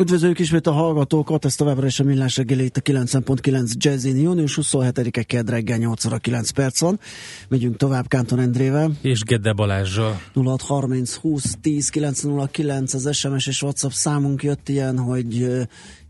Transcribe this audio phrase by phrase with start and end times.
[0.00, 4.16] Üdvözöljük ismét a hallgatókat, ez továbbra is a Millás reggeli itt a 9.9 Jazzin.
[4.16, 7.00] Június 27-e kedd reggel 8 óra 9 perc van.
[7.48, 8.90] Megyünk tovább Kánton Endrével.
[9.00, 10.20] És Gede Balázsral.
[10.34, 15.46] 0630 20 10 909 az SMS és WhatsApp számunk jött ilyen, hogy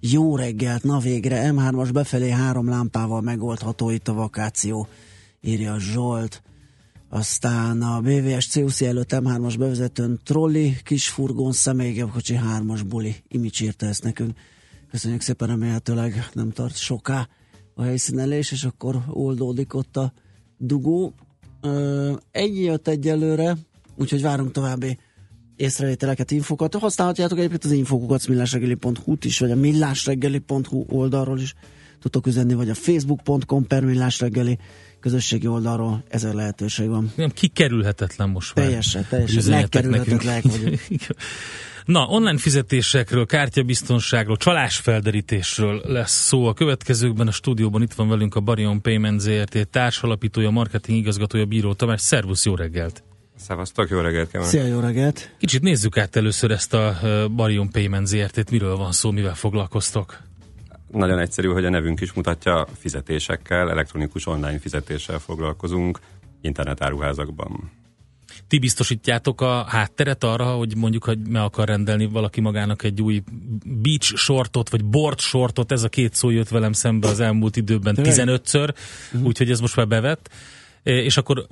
[0.01, 4.89] jó reggelt, na végre M3-as befelé három lámpával megoldható itt a vakáció,
[5.41, 6.43] írja Zsolt.
[7.13, 13.17] Aztán a BVS CUC előtt M3-as bevezetőn trolli, kis furgón, személygépkocsi 3-as buli.
[13.29, 14.39] Imics írta ezt nekünk.
[14.91, 17.29] Köszönjük szépen, remélhetőleg nem tart soká
[17.75, 20.13] a helyszínelés, és akkor oldódik ott a
[20.59, 21.15] dugó.
[22.31, 23.57] Egy jött egyelőre,
[23.97, 24.99] úgyhogy várunk további
[25.57, 26.75] észrevételeket, infokat.
[26.75, 31.55] Használhatjátok egyébként az infokukat millásregeli.hu-t is, vagy a millásregeli.hu oldalról is
[32.01, 34.59] tudtok üzenni, vagy a facebook.com per millásreggeli
[35.01, 37.13] közösségi oldalról ezer lehetőség van.
[37.15, 38.65] Nem, kikerülhetetlen most már.
[38.65, 39.53] Teljesen, teljesen.
[39.53, 40.81] Megkerülhetetlenek vagyunk.
[41.85, 47.27] Na, online fizetésekről, kártyabiztonságról, csalásfelderítésről lesz szó a következőkben.
[47.27, 52.01] A stúdióban itt van velünk a Barion Payment ZRT társalapítója, marketing igazgatója, Bíró Tamás.
[52.01, 53.03] Szervusz, jó reggelt!
[53.37, 54.51] Szevasztok, jó reggelt kívánok!
[54.51, 55.35] Szia, jó reggelt!
[55.39, 56.99] Kicsit nézzük át először ezt a
[57.35, 58.51] Barion Payment ZRT-t.
[58.51, 60.30] Miről van szó, mivel foglalkoztok?
[60.93, 65.99] Nagyon egyszerű, hogy a nevünk is mutatja, fizetésekkel, elektronikus online fizetéssel foglalkozunk
[66.41, 67.71] internetáruházakban.
[68.49, 73.23] Ti biztosítjátok a hátteret arra, hogy mondjuk, hogy me akar rendelni valaki magának egy új
[73.65, 77.97] beach shortot, vagy board shortot, ez a két szó jött velem szembe az elmúlt időben
[77.99, 78.75] 15-ször,
[79.13, 79.27] uh-huh.
[79.27, 80.31] úgyhogy ez most már bevett,
[80.83, 81.47] és akkor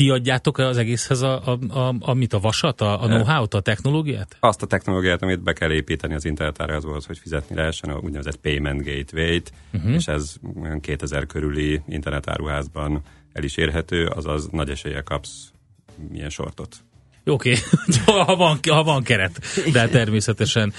[0.00, 3.60] ti adjátok az egészhez a, a, a, a mit, a vasat, a, a know-how-t, a
[3.60, 4.36] technológiát?
[4.40, 8.84] Azt a technológiát, amit be kell építeni az internetárazhoz, hogy fizetni lehessen, a úgynevezett payment
[8.84, 9.92] gateway-t, uh-huh.
[9.92, 10.34] és ez
[10.80, 13.02] 2000 körüli internetáruházban
[13.32, 15.52] el is érhető, azaz nagy esélye kapsz
[16.10, 16.76] milyen sortot.
[17.24, 17.56] Oké,
[18.04, 18.24] okay.
[18.26, 19.40] ha, van, ha van keret,
[19.72, 20.72] de természetesen.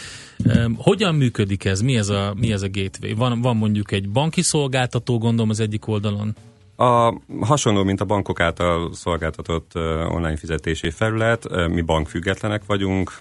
[0.76, 1.82] Hogyan működik ez?
[1.82, 3.14] Mi ez a, mi ez a gateway?
[3.16, 6.36] Van, van mondjuk egy banki szolgáltató, gondolom az egyik oldalon?
[6.82, 9.76] A, hasonló, mint a bankok által szolgáltatott
[10.08, 13.12] online fizetési felület, mi bankfüggetlenek vagyunk,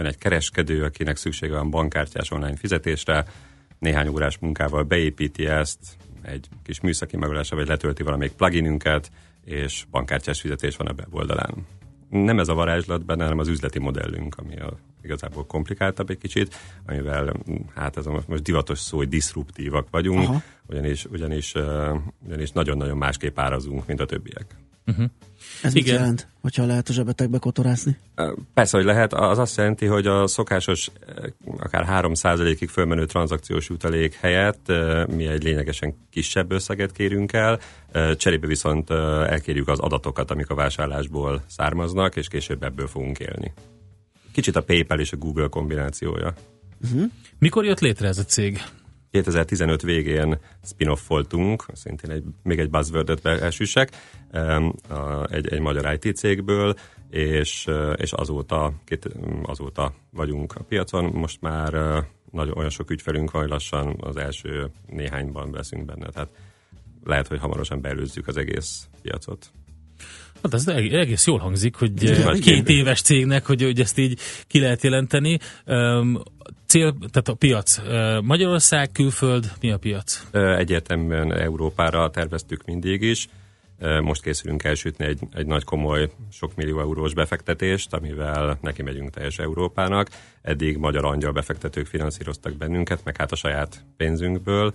[0.00, 3.24] Ön egy kereskedő, akinek szüksége van bankkártyás online fizetésre,
[3.78, 5.78] néhány órás munkával beépíti ezt,
[6.22, 9.10] egy kis műszaki megoldásra, vagy letölti valamelyik pluginünket,
[9.44, 11.66] és bankkártyás fizetés van a weboldalán.
[12.08, 16.54] Nem ez a varázslat benne, hanem az üzleti modellünk, ami a, igazából komplikáltabb egy kicsit,
[16.86, 17.34] amivel
[17.74, 20.42] hát ez a most divatos szó, hogy diszruptívak vagyunk, Aha.
[20.66, 21.54] ugyanis, ugyanis,
[22.26, 24.46] ugyanis nagyon-nagyon másképp árazunk, mint a többiek.
[24.86, 25.06] Uh-huh.
[25.62, 25.92] Ez Igen.
[25.92, 27.96] mit jelent, hogyha lehet a zsebetekbe kotorászni?
[28.54, 29.12] Persze, hogy lehet.
[29.12, 30.90] Az azt jelenti, hogy a szokásos
[31.58, 34.72] akár 3%-ig fölmenő tranzakciós jutalék helyett
[35.06, 37.58] mi egy lényegesen kisebb összeget kérünk el,
[38.14, 43.52] cserébe viszont elkérjük az adatokat, amik a vásárlásból származnak, és később ebből fogunk élni.
[44.40, 46.34] Kicsit a PayPal és a Google kombinációja.
[46.84, 47.10] Uh-huh.
[47.38, 48.62] Mikor jött létre ez a cég?
[49.10, 52.70] 2015 végén spin-off voltunk, szintén egy, még egy
[53.22, 53.90] beesüssek,
[55.24, 56.74] egy, egy magyar IT cégből,
[57.10, 59.08] és, és azóta, két,
[59.42, 61.04] azóta vagyunk a piacon.
[61.04, 61.72] Most már
[62.30, 66.30] nagyon, olyan sok ügyfelünk van, hogy lassan az első néhányban veszünk benne, tehát
[67.04, 69.50] lehet, hogy hamarosan beelőzzük az egész piacot.
[70.42, 74.60] Hát ez egész jól hangzik, hogy eh, két éves cégnek, hogy, hogy ezt így ki
[74.60, 75.38] lehet jelenteni.
[76.66, 77.80] Cél, tehát a piac
[78.22, 80.26] Magyarország, külföld, mi a piac?
[80.32, 83.28] Egyértelműen Európára terveztük mindig is.
[84.02, 89.38] Most készülünk elsütni egy, egy nagy komoly, sok millió eurós befektetést, amivel neki megyünk teljes
[89.38, 90.08] Európának.
[90.42, 94.72] Eddig magyar angyal befektetők finanszíroztak bennünket, meg hát a saját pénzünkből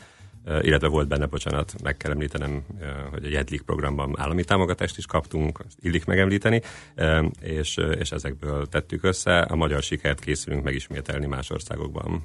[0.61, 2.63] illetve volt benne, bocsánat, meg kell említenem,
[3.11, 6.61] hogy a Jedlik programban állami támogatást is kaptunk, azt illik megemlíteni,
[7.41, 9.39] és, és ezekből tettük össze.
[9.39, 12.23] A magyar sikert készülünk megismételni más országokban.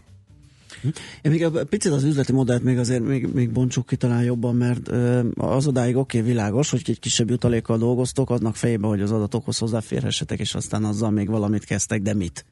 [1.23, 4.57] Én még a, picit az üzleti modellt még azért még, még bontsuk ki talán jobban,
[4.57, 4.89] mert
[5.37, 9.59] az odáig oké, okay, világos, hogy egy kisebb jutalékkal dolgoztok, adnak fejbe, hogy az adatokhoz
[9.59, 12.45] hozzáférhessetek, és aztán azzal még valamit kezdtek, de mit?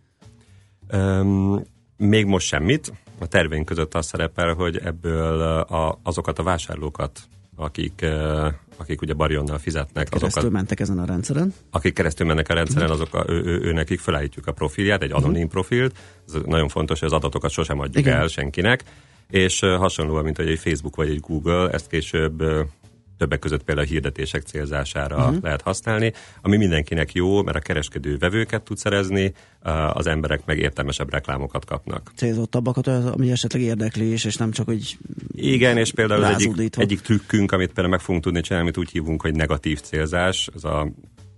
[0.93, 1.65] Um,
[1.97, 2.93] még most semmit.
[3.19, 7.21] A terveink között az szerepel, hogy ebből a, azokat a vásárlókat,
[7.57, 8.07] akik,
[8.77, 10.09] akik ugye Barionnal fizetnek.
[10.09, 11.55] Keresztül azokat, mentek ezen a rendszeren?
[11.71, 15.13] Akik keresztül mennek a rendszeren, azok a, ő, ő, ő nekik felállítjuk a profilját, egy
[15.13, 15.51] anonim uh-huh.
[15.51, 15.99] profilt.
[16.27, 18.17] Ez nagyon fontos, hogy az adatokat sosem adjuk Igen.
[18.17, 18.85] el senkinek.
[19.31, 22.43] És hasonlóan, mint hogy egy Facebook vagy egy Google, ezt később
[23.19, 25.43] többek között például a hirdetések célzására uh-huh.
[25.43, 26.13] lehet használni,
[26.43, 29.33] ami mindenkinek jó, mert a kereskedő vevőket tud szerezni,
[29.93, 32.13] az emberek meg értelmesebb reklámokat kapnak.
[32.17, 34.99] Célzottabbakat, ami esetleg érdekli is, és nem csak hogy
[35.33, 38.91] Igen, és például az egyik, egyik trükkünk, amit például meg fogunk tudni csinálni, amit úgy
[38.91, 40.93] hívunk, hogy negatív célzás, ez a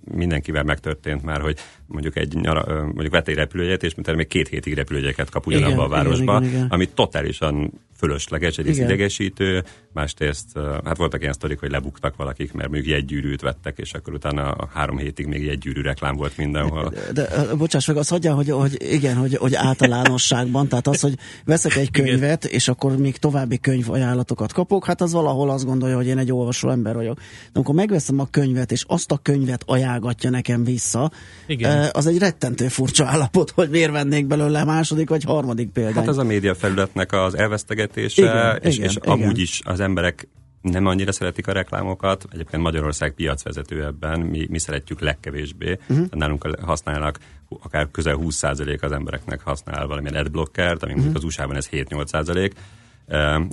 [0.05, 4.49] mindenkivel megtörtént már, hogy mondjuk egy nyara, mondjuk vett egy repülőjegyet, és mint még két
[4.49, 6.67] hétig repülőjegyeket kap ugyanabba a városba, igen, igen, igen.
[6.71, 8.91] ami totálisan fölösleges, egyrészt Igen.
[8.91, 10.47] idegesítő, másrészt,
[10.85, 14.99] hát voltak ilyen sztorik, hogy lebuktak valakik, mert mondjuk jegygyűrűt vettek, és akkor utána három
[14.99, 16.93] hétig még jegygyűrű reklám volt mindenhol.
[17.13, 21.15] De, de bocsáss meg, azt hagyja, hogy, hogy igen, hogy, hogy általánosságban, tehát az, hogy
[21.45, 26.07] veszek egy könyvet, és akkor még további könyvajánlatokat kapok, hát az valahol azt gondolja, hogy
[26.07, 27.17] én egy olvasó ember vagyok.
[27.17, 31.11] De amikor megveszem a könyvet, és azt a könyvet ajánlgatja nekem vissza,
[31.47, 31.89] igen.
[31.93, 35.97] az egy rettentő furcsa állapot, hogy miért vennék belőle második vagy harmadik példányt.
[35.97, 39.13] Hát az a média felületnek az elveszteget megélhetése, igen, és, igen, és igen.
[39.13, 40.29] amúgy is az emberek
[40.61, 46.07] nem annyira szeretik a reklámokat, egyébként Magyarország piacvezető ebben, mi, mi szeretjük legkevésbé, uh-huh.
[46.11, 47.19] nálunk használnak
[47.63, 51.15] akár közel 20% az embereknek használ valamilyen adblockert, ami uh-huh.
[51.15, 52.51] az USA-ban ez 7-8%,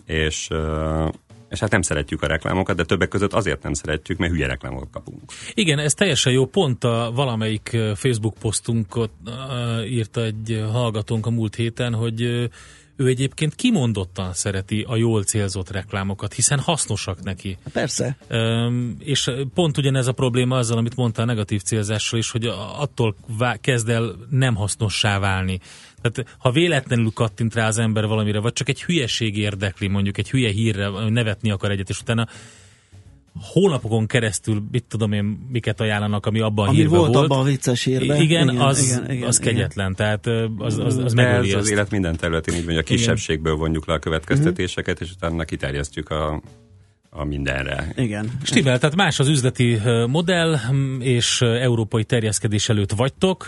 [0.06, 0.50] és
[1.50, 4.90] és hát nem szeretjük a reklámokat, de többek között azért nem szeretjük, mert hülye reklámokat
[4.92, 5.22] kapunk.
[5.54, 6.46] Igen, ez teljesen jó.
[6.46, 9.12] Pont a valamelyik Facebook posztunkot
[9.90, 12.50] írta egy hallgatónk a múlt héten, hogy
[12.98, 17.58] ő egyébként kimondottan szereti a jól célzott reklámokat, hiszen hasznosak neki.
[17.74, 18.18] Persze.
[18.30, 22.46] Üm, és pont ugyanez a probléma azzal, amit mondta a negatív célzással is, hogy
[22.78, 23.16] attól
[23.62, 25.60] kezd el nem hasznossá válni.
[26.02, 30.30] Tehát ha véletlenül kattint rá az ember valamire, vagy csak egy hülyeség érdekli, mondjuk egy
[30.30, 32.28] hülye hírre, nevetni akar egyet, és utána
[33.42, 37.14] hónapokon keresztül, mit tudom én, miket ajánlanak, ami abban a ami hírben volt.
[37.14, 37.26] volt.
[37.26, 38.22] abban a vicces hírben.
[38.22, 39.96] Igen, igen az, igen, igen, az kegyetlen, igen.
[39.96, 43.86] tehát az, az, az megöli Ez az élet minden területén így hogy a kisebbségből vonjuk
[43.86, 46.42] le a következtetéseket, és utána kiterjesztjük a
[47.10, 47.94] a mindenre.
[47.96, 48.32] Igen.
[48.44, 50.56] Stivel, tehát más az üzleti modell,
[51.00, 53.48] és európai terjeszkedés előtt vagytok,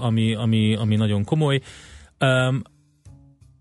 [0.00, 1.60] ami, ami, ami nagyon komoly.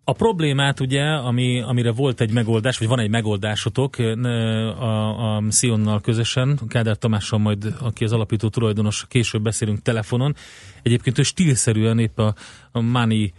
[0.09, 6.01] A problémát ugye, ami, amire volt egy megoldás, vagy van egy megoldásotok a, a Sionnal
[6.01, 10.35] közösen, Kádár Tamással majd, aki az alapító tulajdonos, később beszélünk telefonon.
[10.81, 12.35] Egyébként ő stílszerűen épp a,
[12.71, 13.33] a Money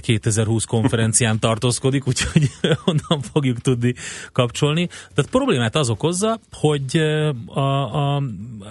[0.00, 2.50] 2020 konferencián tartózkodik, úgyhogy
[2.84, 3.94] onnan fogjuk tudni
[4.32, 4.86] kapcsolni.
[4.86, 6.96] Tehát problémát az okozza, hogy
[7.46, 8.22] a, a,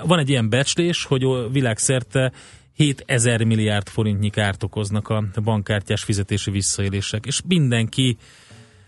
[0.06, 2.32] van egy ilyen becslés, hogy világszerte
[2.80, 8.18] 7000 milliárd forintnyi kárt okoznak a bankkártyás fizetési visszaélések, és mindenki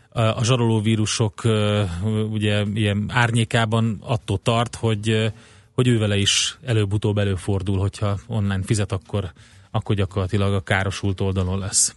[0.10, 1.42] a zsarolóvírusok
[2.30, 5.32] ugye ilyen árnyékában attól tart, hogy,
[5.72, 9.32] hogy ő vele is előbb-utóbb előfordul, hogyha online fizet, akkor,
[9.72, 11.96] akkor gyakorlatilag a károsult oldalon lesz.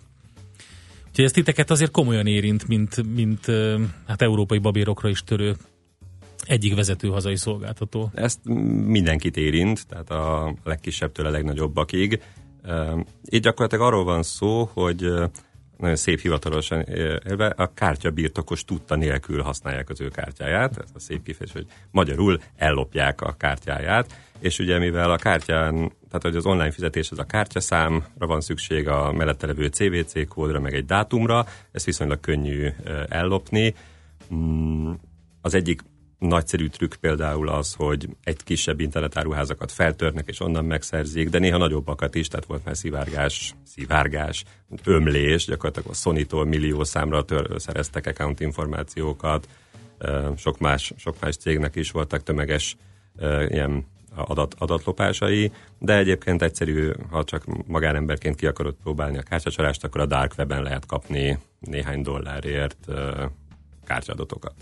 [1.08, 3.46] Úgyhogy ez titeket azért komolyan érint, mint, mint
[4.06, 5.56] hát európai babérokra is törő
[6.46, 8.11] egyik vezető hazai szolgáltató.
[8.14, 8.38] Ezt
[8.85, 12.23] mindenkit érint, tehát a legkisebbtől a legnagyobbakig.
[13.25, 15.12] Itt gyakorlatilag arról van szó, hogy
[15.76, 20.99] nagyon szép hivatalosan élve, a kártya birtokos tudta nélkül használják az ő kártyáját, ez a
[20.99, 26.46] szép kifejezés, hogy magyarul ellopják a kártyáját, és ugye mivel a kártyán, tehát hogy az
[26.46, 31.46] online fizetés az a kártyaszámra van szükség, a mellette levő CVC kódra, meg egy dátumra,
[31.73, 32.69] ezt viszonylag könnyű
[33.08, 33.75] ellopni.
[34.35, 34.93] Mm,
[35.41, 35.82] az egyik
[36.19, 42.15] nagyszerű trükk például az, hogy egy kisebb internetáruházakat feltörnek, és onnan megszerzik, de néha nagyobbakat
[42.15, 44.44] is, tehát volt már szivárgás, szivárgás,
[44.84, 49.48] ömlés, gyakorlatilag a Sony-tól millió számra tör, szereztek account információkat,
[50.36, 52.77] sok más, sok más cégnek is voltak tömeges
[53.48, 60.00] ilyen adat, adatlopásai, de egyébként egyszerű, ha csak magánemberként ki akarod próbálni a kártyacsalást, akkor
[60.00, 62.86] a dark webben lehet kapni néhány dollárért
[63.84, 64.55] kártyadatokat.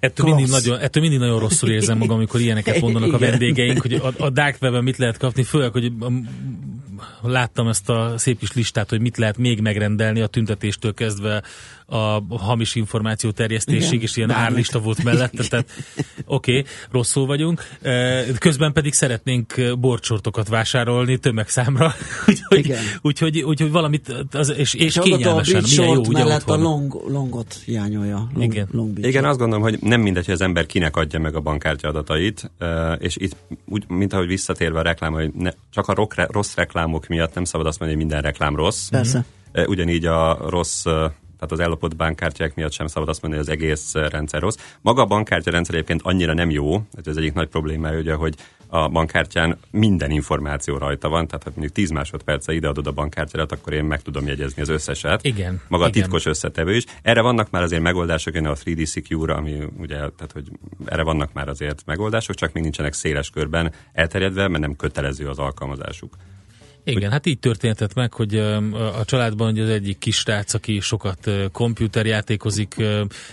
[0.00, 3.92] Ettől mindig, nagyon, ettől mindig nagyon rosszul érzem magam, amikor ilyeneket mondanak a vendégeink, hogy
[3.94, 5.92] a, a dark web mit lehet kapni, főleg, hogy
[7.22, 11.42] láttam ezt a szép kis listát, hogy mit lehet még megrendelni a tüntetéstől kezdve
[11.90, 14.46] a hamis információ terjesztésig, és ilyen Bármit.
[14.46, 15.70] árlista volt mellette, tehát
[16.24, 17.62] oké, okay, rosszul vagyunk.
[18.38, 21.94] Közben pedig szeretnénk borcsortokat vásárolni tömegszámra,
[22.28, 26.60] úgyhogy, úgyhogy, úgyhogy valamit, az, és, és, és kényelmesen, milyen jó, ugye mellett otthon.
[26.60, 28.28] a long, longot hiányolja.
[28.34, 28.68] Long, Igen.
[28.70, 31.88] Long Igen, azt gondolom, hogy nem mindegy, hogy az ember kinek adja meg a bankkártya
[31.88, 32.50] adatait,
[32.98, 37.34] és itt, úgy, mint ahogy visszatérve a reklám, hogy ne, csak a rossz reklámok miatt
[37.34, 38.88] nem szabad azt mondani, hogy minden reklám rossz.
[38.88, 39.24] Persze.
[39.66, 40.84] Ugyanígy a rossz
[41.40, 44.56] tehát az ellopott bankkártyák miatt sem szabad azt mondani, hogy az egész rendszer rossz.
[44.80, 48.34] Maga a bankkártya rendszer egyébként annyira nem jó, ez az egyik nagy problémája, ugye, hogy
[48.66, 53.72] a bankkártyán minden információ rajta van, tehát ha mondjuk 10 másodperce ideadod a bankkártyádat, akkor
[53.72, 55.24] én meg tudom jegyezni az összeset.
[55.24, 55.60] Igen.
[55.68, 56.00] Maga igen.
[56.00, 56.84] a titkos összetevő is.
[57.02, 60.48] Erre vannak már azért megoldások, jön a 3D Secure, ami ugye, tehát hogy
[60.84, 65.38] erre vannak már azért megoldások, csak még nincsenek széles körben elterjedve, mert nem kötelező az
[65.38, 66.16] alkalmazásuk.
[66.84, 68.36] Igen, hát így történhetett meg, hogy
[68.98, 72.74] a családban hogy az egyik kisrác, aki sokat kompjúterjátékozik,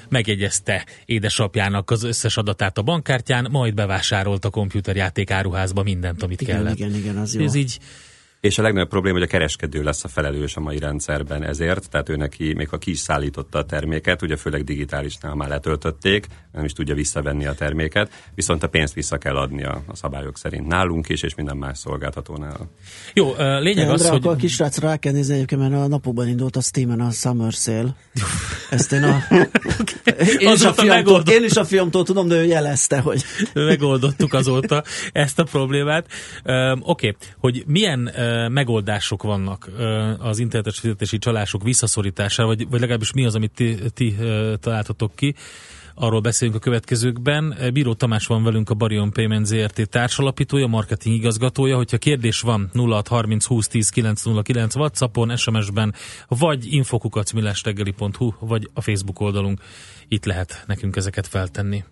[0.10, 6.56] megjegyezte édesapjának az összes adatát a bankkártyán, majd bevásárolt a kompjúterjáték áruházba mindent, amit igen,
[6.56, 6.76] kellett.
[6.76, 7.44] Igen, igen, az jó.
[7.44, 7.80] Ez így
[8.42, 12.10] És a legnagyobb probléma, hogy a kereskedő lesz a felelős a mai rendszerben ezért, tehát
[12.10, 16.66] ő neki, még ha ki is szállította a terméket, ugye főleg digitálisnál már letöltötték, nem
[16.66, 20.68] is tudja visszavenni a terméket, viszont a pénzt vissza kell adni a, a szabályok szerint
[20.68, 22.70] nálunk is, és minden más szolgáltatónál.
[23.14, 24.18] Jó, lényeg az, hogy...
[24.18, 27.52] akkor a kisrácra rá kell nézni egyébként, mert a napokban indult a Steam-en a Summer
[27.52, 27.96] Sale.
[28.70, 29.18] Ezt én a...
[30.40, 33.24] én, is a fiamtól, én is a fiamtól tudom, de ő jelezte, hogy...
[33.54, 36.06] megoldottuk azóta ezt a problémát.
[36.44, 39.70] Oké, okay, hogy milyen ö, megoldások vannak
[40.20, 44.16] az internetes fizetési csalások visszaszorítására, vagy, vagy legalábbis mi az, amit ti, ti
[44.60, 45.36] találtatok ki,
[46.00, 47.58] arról beszélünk a következőkben.
[47.74, 51.76] Bíró Tamás van velünk, a Barion Payment ZRT társalapítója, marketing igazgatója.
[51.76, 55.94] Hogyha kérdés van 0630 20 10 909 Whatsappon, SMS-ben,
[56.28, 59.62] vagy infokukacmillástegeli.hu, vagy a Facebook oldalunk.
[60.08, 61.84] Itt lehet nekünk ezeket feltenni.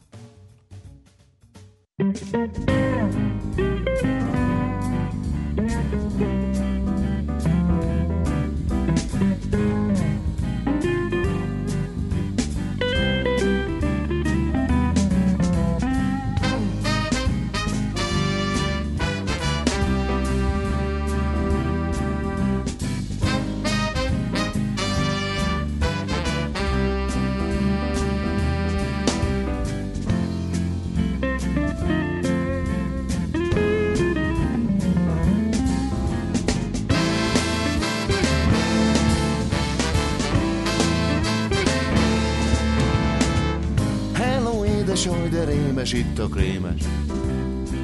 [46.19, 46.81] A krémes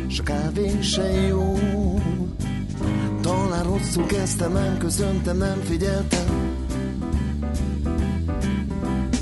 [0.08, 1.54] S a kávé se jó.
[3.22, 6.56] Talán rosszul kezdtem, nem köszöntem, nem figyeltem.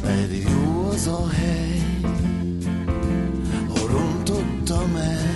[0.01, 1.83] Pedig jó az a hely
[3.67, 5.27] Hol rontottam el.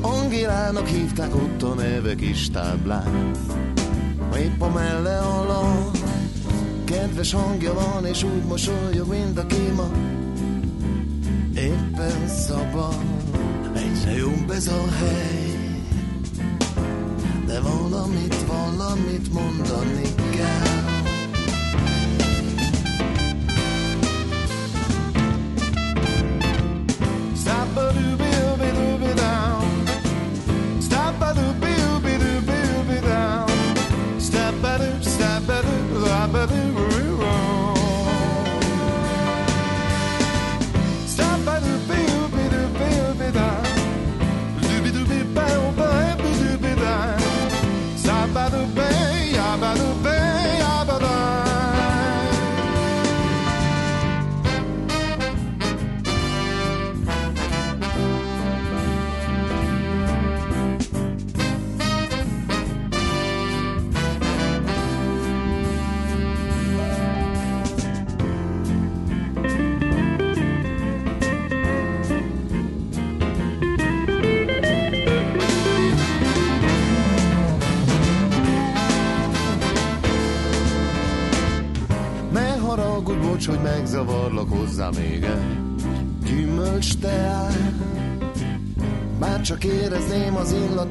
[0.00, 3.30] Angélának hívták ott a neve kis táblán
[4.36, 5.98] épp a melle alatt
[6.84, 9.90] Kedves hangja van és úgy mosolyog, mint a kéma.
[11.54, 13.02] Éppen szabad.
[13.74, 15.58] Egyre jobb ez a hely.
[17.46, 20.73] De valamit, valamit mondani kell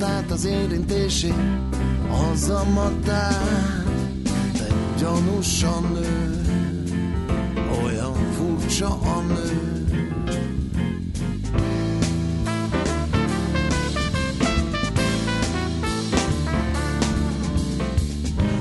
[0.03, 1.33] illatát, az érintését,
[2.31, 3.86] az a matát.
[4.57, 4.67] Te
[5.00, 6.41] gyanúsan nő,
[7.83, 9.81] olyan furcsa a nő.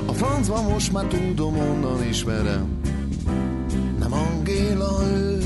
[0.05, 2.81] A francban most már tudom, onnan ismerem
[3.99, 5.41] Nem Angéla ő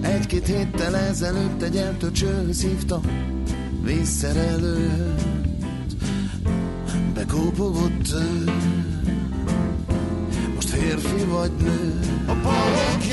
[0.00, 2.62] Egy-két héttel ezelőtt egy eltöcsőhöz
[4.04, 5.26] hívta Vízszerelőt
[7.14, 8.52] Bekópogott ő
[10.54, 12.00] Most férfi vagy nő.
[12.26, 13.04] A balok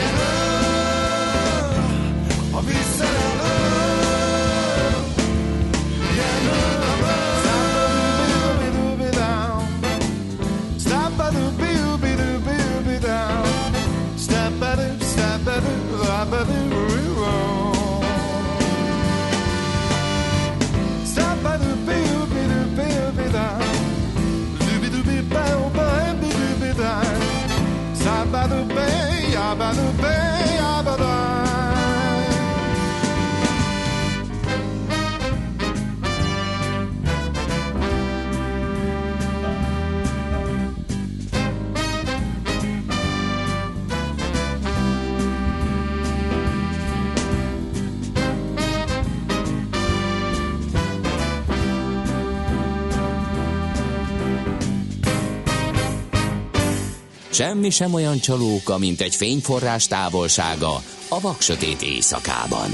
[57.42, 60.76] Semmi sem olyan csalóka, mint egy fényforrás távolsága
[61.10, 62.70] a vaksötét éjszakában.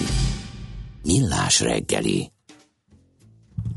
[1.03, 2.31] Millás reggeli.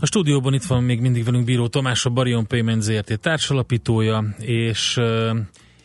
[0.00, 5.00] A stúdióban itt van még mindig velünk Bíró Tamás, a Barion Payment ZRT társalapítója, és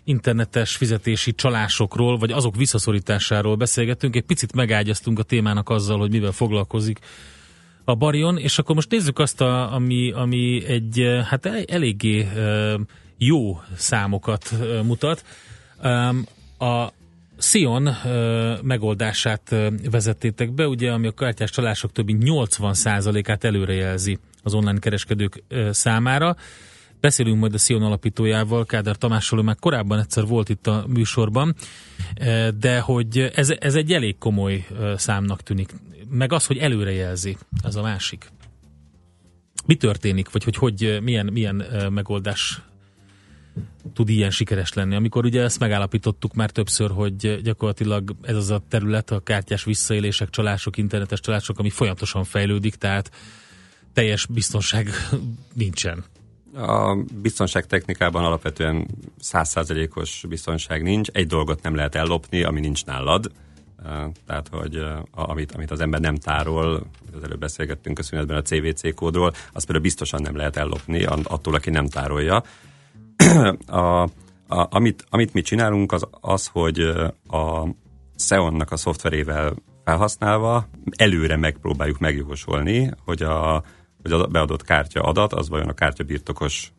[0.03, 4.15] internetes fizetési csalásokról, vagy azok visszaszorításáról beszélgettünk.
[4.15, 6.99] Egy picit megágyaztunk a témának azzal, hogy mivel foglalkozik
[7.83, 12.79] a Barion, és akkor most nézzük azt, a, ami, ami egy hát eléggé uh,
[13.17, 14.51] jó számokat
[14.83, 15.25] mutat.
[16.59, 16.87] A
[17.37, 17.89] Sion
[18.61, 19.55] megoldását
[19.91, 26.35] vezettétek be, ugye, ami a kártyás csalások többi 80%-át előrejelzi az online kereskedők számára.
[26.99, 31.55] Beszélünk majd a Sion alapítójával, Kádár Tamással, már korábban egyszer volt itt a műsorban,
[32.59, 35.73] de hogy ez, ez egy elég komoly számnak tűnik.
[36.09, 38.31] Meg az, hogy előrejelzi, az a másik.
[39.65, 42.61] Mi történik, vagy hogy, hogy milyen, milyen megoldás
[43.93, 44.95] tud ilyen sikeres lenni.
[44.95, 50.29] Amikor ugye ezt megállapítottuk már többször, hogy gyakorlatilag ez az a terület, a kártyás visszaélések,
[50.29, 53.11] csalások, internetes csalások, ami folyamatosan fejlődik, tehát
[53.93, 54.89] teljes biztonság
[55.53, 56.03] nincsen.
[56.55, 58.87] A biztonság technikában alapvetően
[59.19, 61.09] százszázalékos biztonság nincs.
[61.09, 63.31] Egy dolgot nem lehet ellopni, ami nincs nálad.
[64.25, 64.79] Tehát, hogy
[65.11, 69.83] amit, amit az ember nem tárol, az előbb beszélgettünk a a CVC kódról, azt például
[69.83, 72.43] biztosan nem lehet ellopni attól, aki nem tárolja.
[73.65, 74.01] a,
[74.47, 76.79] a, amit, amit mi csinálunk, az az, hogy
[77.27, 77.67] a
[78.15, 83.63] Xeon-nak a szoftverével felhasználva előre megpróbáljuk megjósolni, hogy a,
[84.01, 86.73] hogy a beadott kártya adat, az vajon a kártya birtokos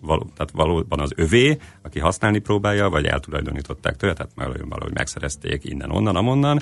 [0.00, 5.64] való, tehát valóban az övé, aki használni próbálja, vagy eltulajdonították tőle, tehát valahogy, valahogy megszerezték
[5.64, 6.60] innen, onnan, amonnan,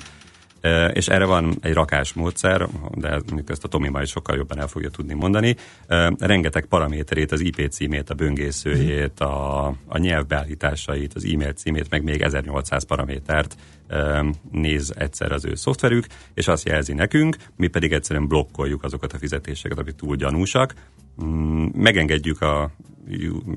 [0.92, 4.90] és erre van egy rakás módszer, de ezt a Tomi majd sokkal jobban el fogja
[4.90, 5.57] tudni mondani.
[6.18, 12.23] Rengeteg paraméterét, az IP címét, a böngészőjét, a, a nyelvbeállításait, az e-mail címét, meg még
[12.23, 13.57] 1800 paramétert
[14.51, 19.18] néz egyszer az ő szoftverük, és azt jelzi nekünk, mi pedig egyszerűen blokkoljuk azokat a
[19.18, 20.75] fizetéseket, amik túl gyanúsak.
[21.25, 22.71] Mm, megengedjük a,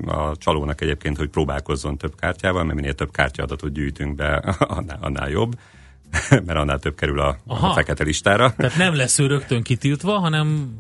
[0.06, 5.30] a csalónak egyébként, hogy próbálkozzon több kártyával, mert minél több kártyadatot gyűjtünk be, annál, annál
[5.30, 5.56] jobb
[6.45, 8.54] mert annál több kerül a, a fekete listára.
[8.58, 10.80] Tehát nem lesz ő rögtön kitiltva, hanem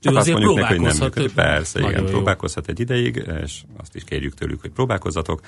[0.00, 1.32] csak ő azt mondjuk neki, hogy nem működik.
[1.32, 2.08] Persze, igen, jó.
[2.08, 5.40] próbálkozhat egy ideig, és azt is kérjük tőlük, hogy próbálkozzatok,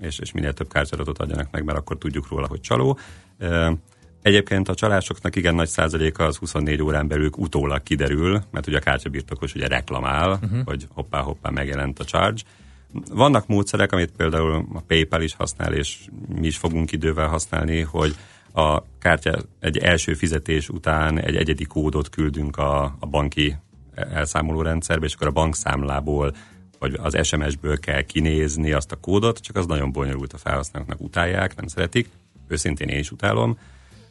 [0.00, 2.98] és, és minél több kártyadatot adjanak meg, mert akkor tudjuk róla, hogy csaló.
[4.22, 8.80] Egyébként a csalásoknak igen nagy százaléka az 24 órán belül utólag kiderül, mert ugye a
[8.80, 10.64] kártyabirtokos ugye reklamál, uh-huh.
[10.64, 12.42] hogy hoppá-hoppá megjelent a charge,
[13.10, 18.14] vannak módszerek, amit például a PayPal is használ, és mi is fogunk idővel használni, hogy
[18.52, 23.56] a kártya egy első fizetés után egy egyedi kódot küldünk a, a banki
[23.94, 26.34] elszámoló rendszerbe, és akkor a bankszámlából
[26.78, 31.56] vagy az SMS-ből kell kinézni azt a kódot, csak az nagyon bonyolult a felhasználóknak, utálják,
[31.56, 32.08] nem szeretik.
[32.48, 33.58] Őszintén én is utálom.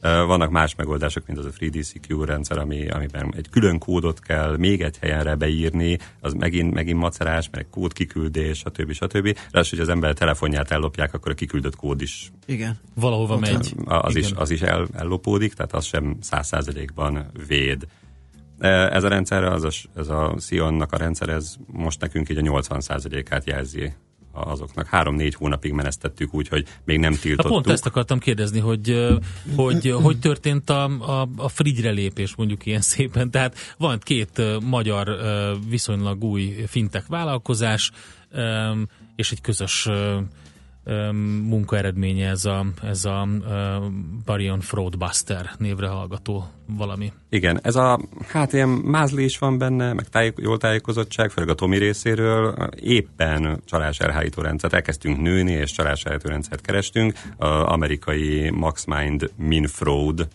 [0.02, 4.58] Vannak más megoldások, mint az a 3D Secure rendszer, ami, amiben egy külön kódot kell
[4.58, 8.92] még egy helyenre beírni, az megint, megint macerás, meg kód kiküldés, stb.
[8.92, 9.26] stb.
[9.26, 12.80] Ráadásul, hogy az ember telefonját ellopják, akkor a kiküldött kód is igen.
[12.96, 13.74] valahova Ott megy.
[13.86, 14.30] Az Igen.
[14.30, 17.88] is, az is el, ellopódik, tehát az sem száz százalékban véd.
[18.60, 22.42] Ez a rendszer, az a, ez a Sionnak a rendszer, ez most nekünk így a
[22.42, 23.94] 80 százalékát jelzi
[24.32, 24.88] azoknak.
[24.88, 27.44] Három-négy hónapig menesztettük úgy, hogy még nem tiltottuk.
[27.44, 29.08] Na pont ezt akartam kérdezni, hogy
[29.56, 33.32] hogy, hogy történt a, a, a frigyre lépés, mondjuk ilyen szépen.
[33.32, 35.18] Tehát van két magyar
[35.70, 37.92] viszonylag új fintek vállalkozás,
[39.16, 39.88] és egy közös
[41.44, 43.28] munkaeredménye ez a, ez a
[44.26, 47.12] Barion Fraudbuster névre hallgató valami.
[47.30, 51.56] Igen, ez a, hát ilyen mázli is van benne, meg tájék, jól tájékozottság, főleg a
[51.56, 58.50] Tomi részéről, éppen csalás elhárító rendszert elkezdtünk nőni, és csalás elhárító rendszert kerestünk, a amerikai
[58.50, 60.28] MaxMind MinFraud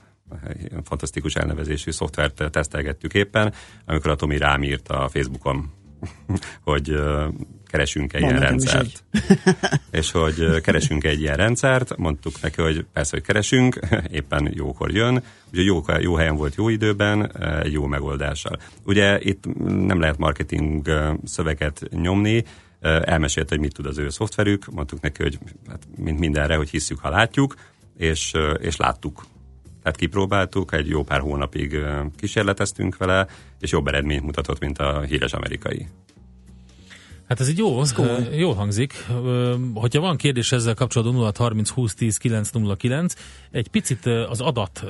[0.85, 3.53] fantasztikus elnevezésű szoftvert tesztelgettük éppen,
[3.85, 5.73] amikor a Tomi rám írt a Facebookon,
[6.63, 6.97] hogy
[7.77, 9.05] keresünk egy ilyen rendszert.
[9.91, 13.79] és hogy keresünk egy ilyen rendszert, mondtuk neki, hogy persze, hogy keresünk,
[14.19, 18.59] éppen jókor jön, ugye jó, jó helyen volt jó időben, egy jó megoldással.
[18.85, 19.45] Ugye itt
[19.87, 20.91] nem lehet marketing
[21.25, 22.45] szöveget nyomni,
[22.81, 26.99] elmesélte, hogy mit tud az ő szoftverük, mondtuk neki, hogy hát, mint mindenre, hogy hisszük,
[26.99, 27.55] ha látjuk,
[27.97, 29.27] és, és láttuk.
[29.83, 31.77] Tehát kipróbáltuk, egy jó pár hónapig
[32.17, 33.27] kísérleteztünk vele,
[33.61, 35.87] és jobb eredményt mutatott, mint a híres amerikai.
[37.29, 37.83] Hát ez így jó,
[38.37, 39.07] jó hangzik.
[39.75, 43.15] Hogyha van kérdés ezzel kapcsolatban 0 30 20 10 909,
[43.57, 44.85] egy picit az adat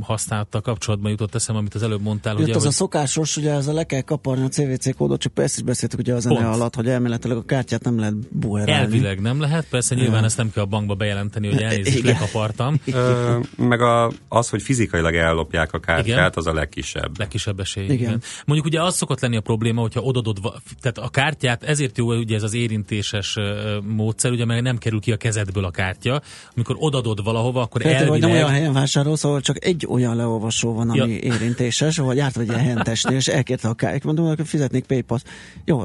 [0.00, 2.32] használattal kapcsolatban jutott eszem, amit az előbb mondtál.
[2.32, 2.70] Jött ugye, az hogy...
[2.70, 5.98] a szokásos, ugye ez a le kell kaparni a CVC kódot, csak persze is beszéltük
[5.98, 6.54] ugye a zene Pont.
[6.54, 8.82] alatt, hogy elméletileg a kártyát nem lehet buherálni.
[8.82, 12.12] Elvileg nem lehet, persze nyilván ezt nem kell a bankba bejelenteni, hogy elnézést Igen.
[12.12, 12.80] lekapartam.
[12.86, 16.32] Ö, meg a, az, hogy fizikailag ellopják a kártyát, Igen.
[16.34, 17.18] az a legkisebb.
[17.18, 17.84] legkisebb esély.
[17.84, 17.96] Igen.
[17.96, 18.22] Igen.
[18.46, 20.38] Mondjuk ugye az szokott lenni a probléma, hogyha odadod,
[20.80, 23.36] tehát a kártyát, ezért jó ugye ez az érintéses
[23.82, 26.22] módszer, ugye mert nem kerül ki a kezedből a kártya.
[26.54, 28.48] Amikor odadod valahova, akkor Feltéve, hogy nem elvileg...
[28.48, 31.06] olyan helyen vásárolsz, ahol csak egy olyan leolvasó van, ami Ja.
[31.06, 35.20] érintéses, vagy járt vagy ilyen hentesnél, és elkérte a kártyát, mondom, hogy fizetnék paypal
[35.64, 35.82] Jó,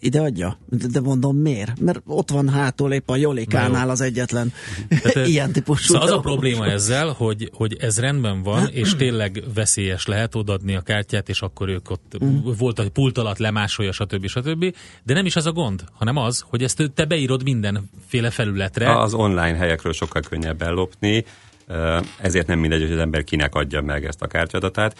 [0.00, 0.58] ide adja.
[0.68, 1.80] De, de mondom, miért?
[1.80, 4.52] Mert ott van hátul épp a Jolikánál az egyetlen
[4.88, 5.92] Tehát, ilyen típusú.
[5.92, 10.74] Szóval az a probléma ezzel, hogy, hogy ez rendben van, és tényleg veszélyes lehet odadni
[10.74, 12.38] a kártyát, és akkor ők ott Mm.
[12.58, 14.26] volt a pult alatt lemásolja, stb.
[14.26, 14.74] stb.
[15.04, 18.98] De nem is az a gond, hanem az, hogy ezt te beírod mindenféle felületre.
[18.98, 21.19] Az online helyekről sokkal könnyebb ellopni,
[22.18, 24.96] ezért nem mindegy, hogy az ember kinek adja meg ezt a kártyadatát.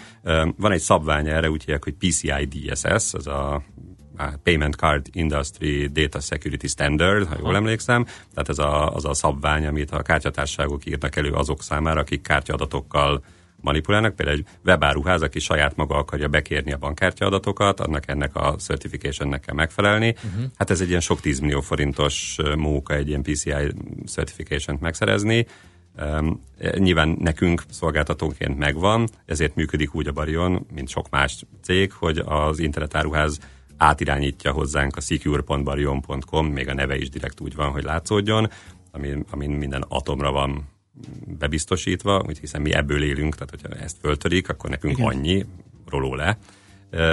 [0.56, 3.62] Van egy szabvány erre, úgy hívják, hogy PCI DSS, az a
[4.42, 8.04] Payment Card Industry Data Security Standard, ha jól emlékszem.
[8.04, 13.24] Tehát ez a, az a szabvány, amit a kártyatársaságok írnak elő azok számára, akik kártyaadatokkal
[13.60, 14.16] manipulálnak.
[14.16, 19.40] Például egy webáruház, aki saját maga akarja bekérni a bankkártya adatokat, annak ennek a certificationnek
[19.40, 20.14] kell megfelelni.
[20.24, 20.44] Uh-huh.
[20.56, 23.52] Hát ez egy ilyen sok tízmillió forintos ö, móka egy ilyen PCI
[24.06, 25.46] certification-t megszerezni.
[26.74, 32.58] Nyilván nekünk szolgáltatóként megvan, ezért működik úgy a Barion, mint sok más cég, hogy az
[32.58, 33.38] internetáruház
[33.76, 38.50] átirányítja hozzánk a secure.barion.com, még a neve is direkt úgy van, hogy látszódjon,
[38.90, 40.68] amin, amin minden atomra van
[41.38, 44.98] bebiztosítva, úgy hiszen mi ebből élünk, tehát hogyha ezt föltörik, akkor nekünk.
[44.98, 45.06] Igen.
[45.06, 45.46] annyi,
[45.86, 46.38] roló le.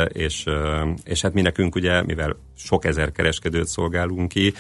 [0.08, 0.46] És,
[1.04, 4.54] és hát mi nekünk ugye, mivel sok ezer kereskedőt szolgálunk ki,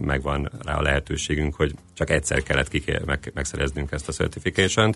[0.00, 4.94] megvan rá a lehetőségünk, hogy csak egyszer kellett kiké- meg, megszereznünk ezt a certification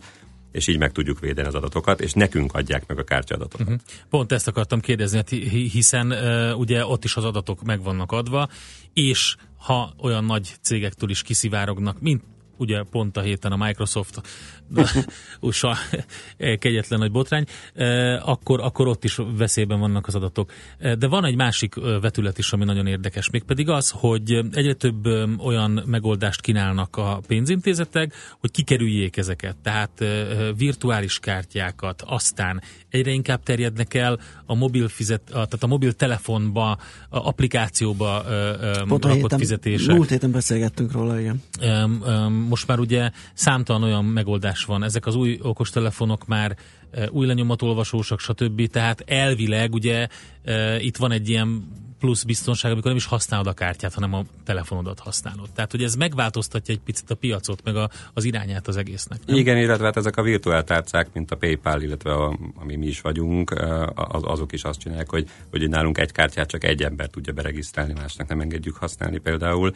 [0.53, 3.67] és így meg tudjuk védeni az adatokat, és nekünk adják meg a kártyaadatokat.
[3.67, 3.83] Uh-huh.
[4.11, 7.83] Pont ezt akartam kérdezni, hát hi- hi- hiszen uh, ugye ott is az adatok meg
[7.83, 8.49] vannak adva,
[8.93, 12.23] és ha olyan nagy cégektől is kiszivárognak, mint
[12.57, 14.21] ugye pont a héten a Microsoft
[15.41, 15.77] USA
[16.59, 17.45] kegyetlen nagy botrány,
[17.75, 20.53] eh, akkor, akkor ott is veszélyben vannak az adatok.
[20.79, 24.75] Eh, De van egy másik eh, vetület is, ami nagyon érdekes, mégpedig az, hogy egyre
[24.75, 29.57] több eh, olyan megoldást kínálnak a pénzintézetek, hogy kikerüljék ezeket.
[29.63, 35.93] Tehát eh, virtuális kártyákat, aztán egyre inkább terjednek el a mobil fizet, tehát a mobil
[35.93, 36.79] telefonba, a
[37.29, 39.97] applikációba eh, eh, Pont rakott héten, fizetések.
[39.97, 41.43] múlt héten beszélgettünk róla, igen.
[42.49, 44.83] Most már ugye számtalan olyan megoldás van.
[44.83, 46.57] Ezek az új okostelefonok már
[46.91, 48.67] e, új lenyomatolvasósak, stb.
[48.67, 50.07] Tehát elvileg ugye
[50.45, 51.69] e, itt van egy ilyen
[52.03, 55.49] plusz biztonság, amikor nem is használod a kártyát, hanem a telefonodat használod.
[55.55, 59.19] Tehát, hogy ez megváltoztatja egy picit a piacot, meg a, az irányát az egésznek.
[59.27, 59.37] Nem?
[59.37, 63.01] Igen, illetve hát ezek a virtuál tárcák, mint a PayPal, illetve a, ami mi is
[63.01, 63.51] vagyunk,
[63.95, 67.93] az, azok is azt csinálják, hogy, hogy nálunk egy kártyát csak egy ember tudja beregisztrálni,
[67.93, 69.73] másnak nem engedjük használni például.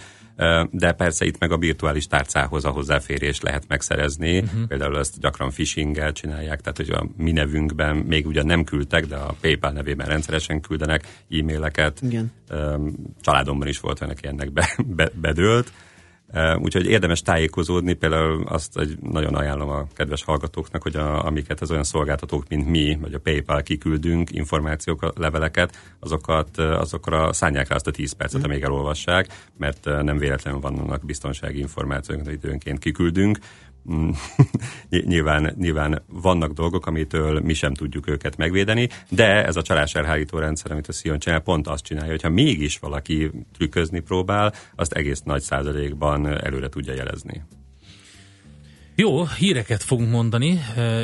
[0.71, 4.39] De persze itt meg a virtuális tárcához a hozzáférést lehet megszerezni.
[4.39, 4.67] Uh-huh.
[4.67, 9.17] Például ezt gyakran phishinggel csinálják, tehát hogy a mi nevünkben még ugyan nem küldtek, de
[9.17, 12.01] a PayPal nevében rendszeresen küldenek e-maileket.
[12.03, 12.16] Igen.
[13.21, 15.73] Családomban is volt ennek be, be, bedőlt.
[16.59, 21.71] Úgyhogy érdemes tájékozódni, például azt hogy nagyon ajánlom a kedves hallgatóknak, hogy a, amiket az
[21.71, 27.87] olyan szolgáltatók, mint mi, vagy a PayPal kiküldünk, információk, leveleket, azokat azokra szállják rá azt
[27.87, 29.27] a 10 percet, amíg elolvassák,
[29.59, 33.39] mert nem véletlenül vannak biztonsági információk, amit időnként kiküldünk.
[34.89, 40.39] nyilván, nyilván vannak dolgok, amitől mi sem tudjuk őket megvédeni, de ez a csalás elhárító
[40.39, 45.21] rendszer, amit a Sion csinál, pont azt csinálja, hogyha mégis valaki trükközni próbál, azt egész
[45.21, 47.43] nagy százalékban előre tudja jelezni.
[48.99, 50.61] Jó, híreket fogunk mondani,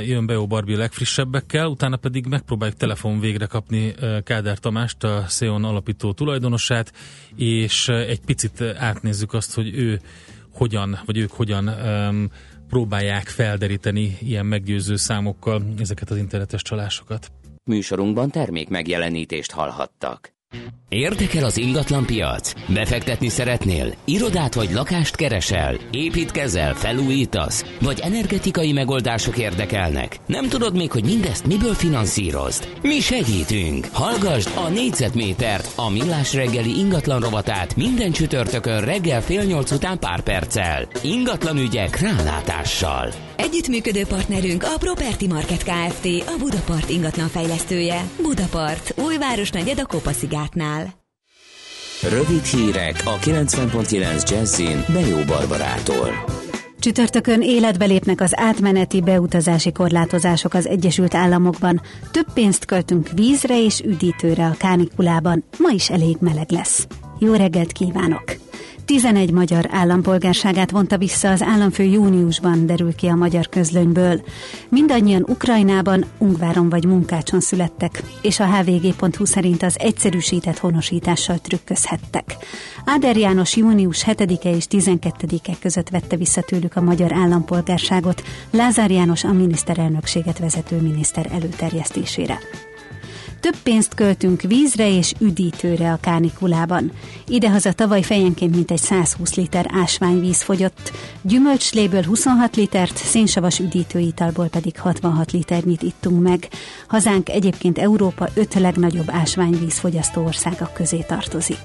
[0.06, 5.64] jön Beó Barbi a legfrissebbekkel, utána pedig megpróbáljuk telefon végre kapni Káder Tamást, a Széon
[5.64, 6.92] alapító tulajdonosát,
[7.36, 10.00] és egy picit átnézzük azt, hogy ő
[10.52, 12.30] hogyan, vagy ők hogyan um,
[12.72, 17.32] próbálják felderíteni ilyen meggyőző számokkal ezeket az internetes csalásokat.
[17.64, 20.32] Műsorunkban termék megjelenítést hallhattak.
[20.92, 22.52] Érdekel az ingatlan piac?
[22.68, 23.94] Befektetni szeretnél?
[24.04, 25.76] Irodát vagy lakást keresel?
[25.90, 26.74] Építkezel?
[26.74, 27.64] Felújítasz?
[27.80, 30.20] Vagy energetikai megoldások érdekelnek?
[30.26, 32.68] Nem tudod még, hogy mindezt miből finanszírozd?
[32.82, 33.86] Mi segítünk!
[33.92, 40.20] Hallgasd a négyzetmétert, a millás reggeli ingatlan rovatát minden csütörtökön reggel fél nyolc után pár
[40.20, 40.88] perccel.
[41.02, 43.12] Ingatlan ügyek rálátással.
[43.36, 46.06] Együttműködő partnerünk a Property Market Kft.
[46.26, 48.02] A Budapart ingatlan fejlesztője.
[48.22, 50.81] Budapart, újváros negyed a Kopaszigátnál.
[52.10, 56.24] Rövid hírek a 90.9 Jazzin Bejó Barbarától.
[56.78, 61.80] Csütörtökön életbe lépnek az átmeneti beutazási korlátozások az Egyesült Államokban.
[62.10, 65.44] Több pénzt költünk vízre és üdítőre a kánikulában.
[65.58, 66.86] Ma is elég meleg lesz.
[67.18, 68.24] Jó reggelt kívánok!
[68.92, 74.22] 11 magyar állampolgárságát vonta vissza az államfő júniusban, derül ki a magyar közlönyből.
[74.68, 82.36] Mindannyian Ukrajnában, Ungváron vagy Munkácson születtek, és a hvg.hu szerint az egyszerűsített honosítással trükközhettek.
[82.84, 89.24] Áder János június 7-e és 12-e között vette vissza tőlük a magyar állampolgárságot, Lázár János
[89.24, 92.38] a miniszterelnökséget vezető miniszter előterjesztésére.
[93.42, 96.92] Több pénzt költünk vízre és üdítőre a kánikulában.
[97.26, 105.32] Idehaza tavaly fejenként mintegy 120 liter ásványvíz fogyott, gyümölcsléből 26 litert, szénsavas üdítőitalból pedig 66
[105.32, 106.48] liternyit ittunk meg.
[106.88, 111.62] Hazánk egyébként Európa öt legnagyobb ásványvíz fogyasztó országok közé tartozik.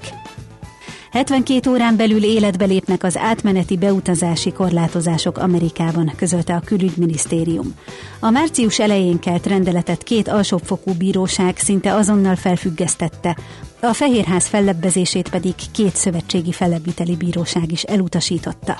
[1.10, 7.74] 72 órán belül életbe lépnek az átmeneti beutazási korlátozások Amerikában, közölte a külügyminisztérium.
[8.20, 13.36] A március elején kelt rendeletet két alsóbbfokú bíróság szinte azonnal felfüggesztette,
[13.80, 18.78] a Fehérház fellebbezését pedig két szövetségi fellebbviteli bíróság is elutasította.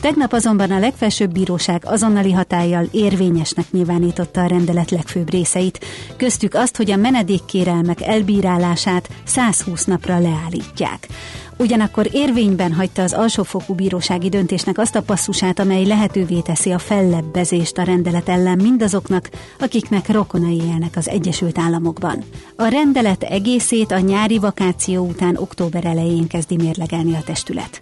[0.00, 5.84] Tegnap azonban a legfelsőbb bíróság azonnali hatállyal érvényesnek nyilvánította a rendelet legfőbb részeit,
[6.16, 11.08] köztük azt, hogy a menedékkérelmek elbírálását 120 napra leállítják.
[11.60, 17.78] Ugyanakkor érvényben hagyta az alsófokú bírósági döntésnek azt a passzusát, amely lehetővé teszi a fellebbezést
[17.78, 22.24] a rendelet ellen mindazoknak, akiknek rokonai élnek az Egyesült Államokban.
[22.56, 27.80] A rendelet egészét a nyári vakáció után október elején kezdi mérlegelni a testület.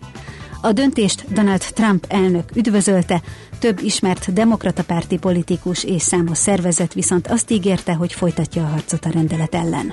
[0.61, 3.23] A döntést Donald Trump elnök üdvözölte,
[3.59, 9.05] több ismert demokrata párti politikus és számos szervezet viszont azt ígérte, hogy folytatja a harcot
[9.05, 9.93] a rendelet ellen.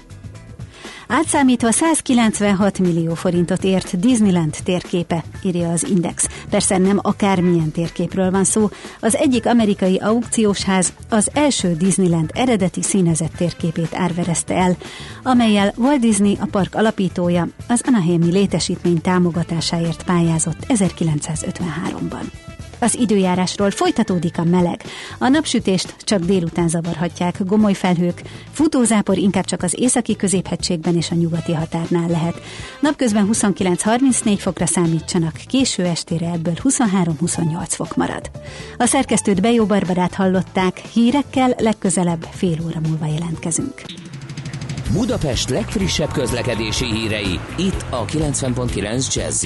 [1.08, 6.28] Átszámítva 196 millió forintot ért Disneyland térképe, írja az Index.
[6.50, 8.70] Persze nem akármilyen térképről van szó.
[9.00, 14.78] Az egyik amerikai aukciós ház az első Disneyland eredeti színezett térképét árverezte el,
[15.24, 22.45] amelyel Walt Disney, a park alapítója, az Anaheimi létesítmény támogatásáért pályázott 1953-ban.
[22.80, 24.84] Az időjárásról folytatódik a meleg.
[25.20, 31.16] A napsütést csak délután zavarhatják gomoly felhők, futózápor inkább csak az északi középhegységben és a
[31.16, 32.42] nyugati határnál lehet.
[32.80, 38.32] Napközben 29-34 fokra számítsanak, késő estére ebből 23-28 fok marad.
[38.78, 43.82] A szerkesztőt Bejó Barbarát hallották, hírekkel legközelebb fél óra múlva jelentkezünk.
[44.94, 49.46] Budapest legfrissebb közlekedési hírei, itt a 90.9 jazz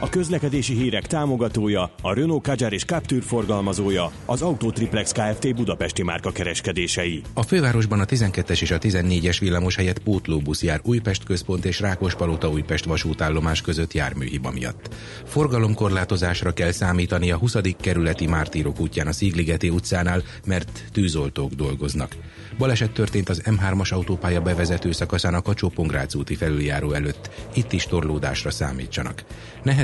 [0.00, 5.54] a közlekedési hírek támogatója, a Renault Kadjar és Captur forgalmazója, az Autotriplex Kft.
[5.54, 7.22] Budapesti márka kereskedései.
[7.34, 12.50] A fővárosban a 12-es és a 14-es villamos helyett pótlóbusz jár Újpest központ és Rákospalota
[12.50, 14.94] Újpest vasútállomás között járműhiba miatt.
[15.24, 17.56] Forgalomkorlátozásra kell számítani a 20.
[17.80, 22.16] kerületi Mártírok útján a Szigligeti utcánál, mert tűzoltók dolgoznak.
[22.58, 25.72] Baleset történt az M3-as autópálya bevezető szakaszán a kacsó
[26.14, 27.30] úti felüljáró előtt.
[27.54, 29.24] Itt is torlódásra számítsanak.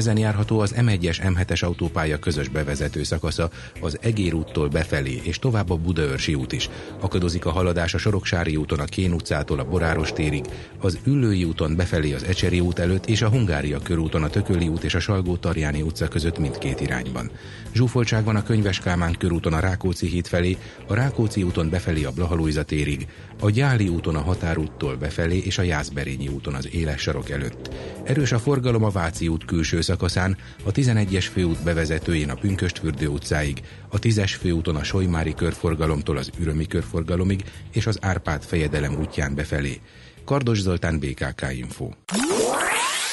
[0.07, 5.71] Nehezen járható az M1-es M7-es autópálya közös bevezető szakasza az Egér úttól befelé és tovább
[5.71, 6.69] a Budaörsi út is.
[7.01, 10.45] Akadozik a haladás a Soroksári úton a Kén utcától a Boráros térig,
[10.81, 14.85] az Üllői úton befelé az Ecseri út előtt és a Hungária körúton a Tököli út
[14.85, 17.31] és a Salgó Tarjáni utca között mindkét irányban.
[17.75, 22.11] Zsúfoltság van a Könyves Kálmán körúton a Rákóczi híd felé, a Rákóczi úton befelé a
[22.11, 23.07] Blahalújza térig,
[23.41, 27.75] a Gyáli úton a Határúttól befelé és a Jászberényi úton az Éles sarok előtt.
[28.05, 33.63] Erős a forgalom a Váci út külső szakaszán, a 11-es főút bevezetőjén a Pünköstfürdő utcáig,
[33.89, 39.81] a 10-es főúton a Solymári körforgalomtól az Ürömi körforgalomig és az Árpád fejedelem útján befelé.
[40.25, 41.89] Kardos Zoltán, BKK Info.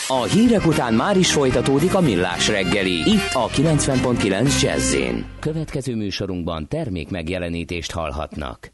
[0.07, 4.95] A hírek után már is folytatódik a millás reggeli, itt a 90.9 jazz
[5.39, 8.71] Következő műsorunkban termék megjelenítést hallhatnak.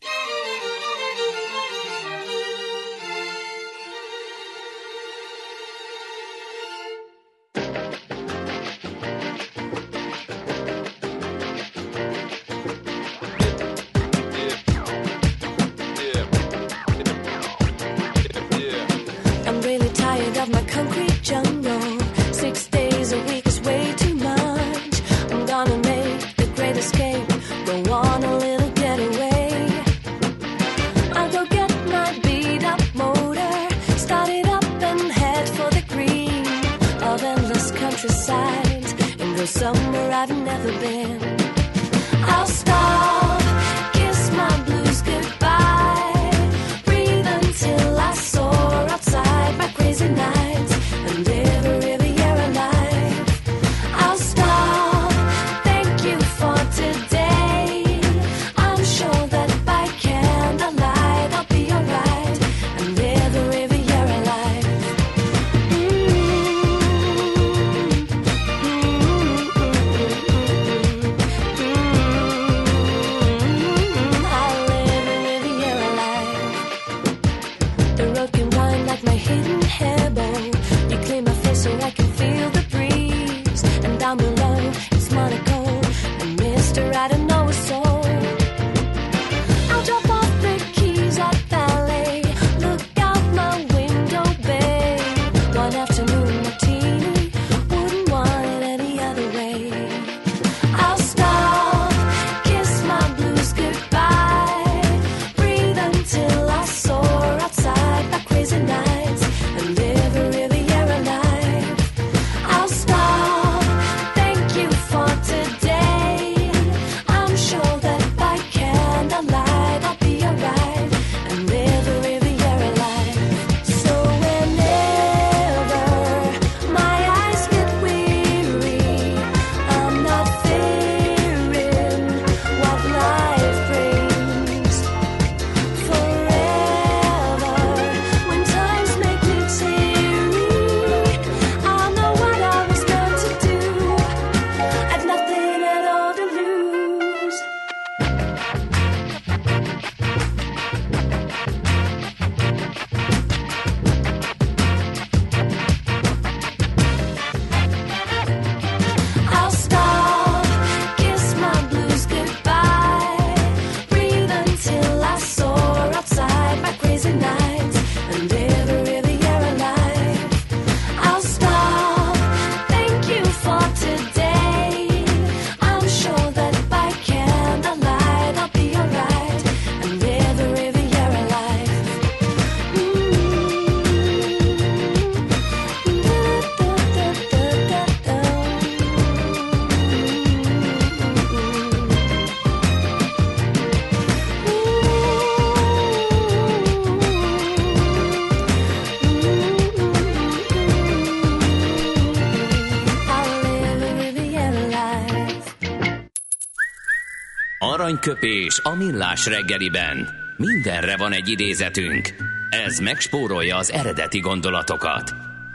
[207.62, 210.10] Aranyköpés a millás reggeliben.
[210.38, 212.16] Mindenre van egy idézetünk.
[212.50, 215.14] Ez megspórolja az eredeti gondolatokat.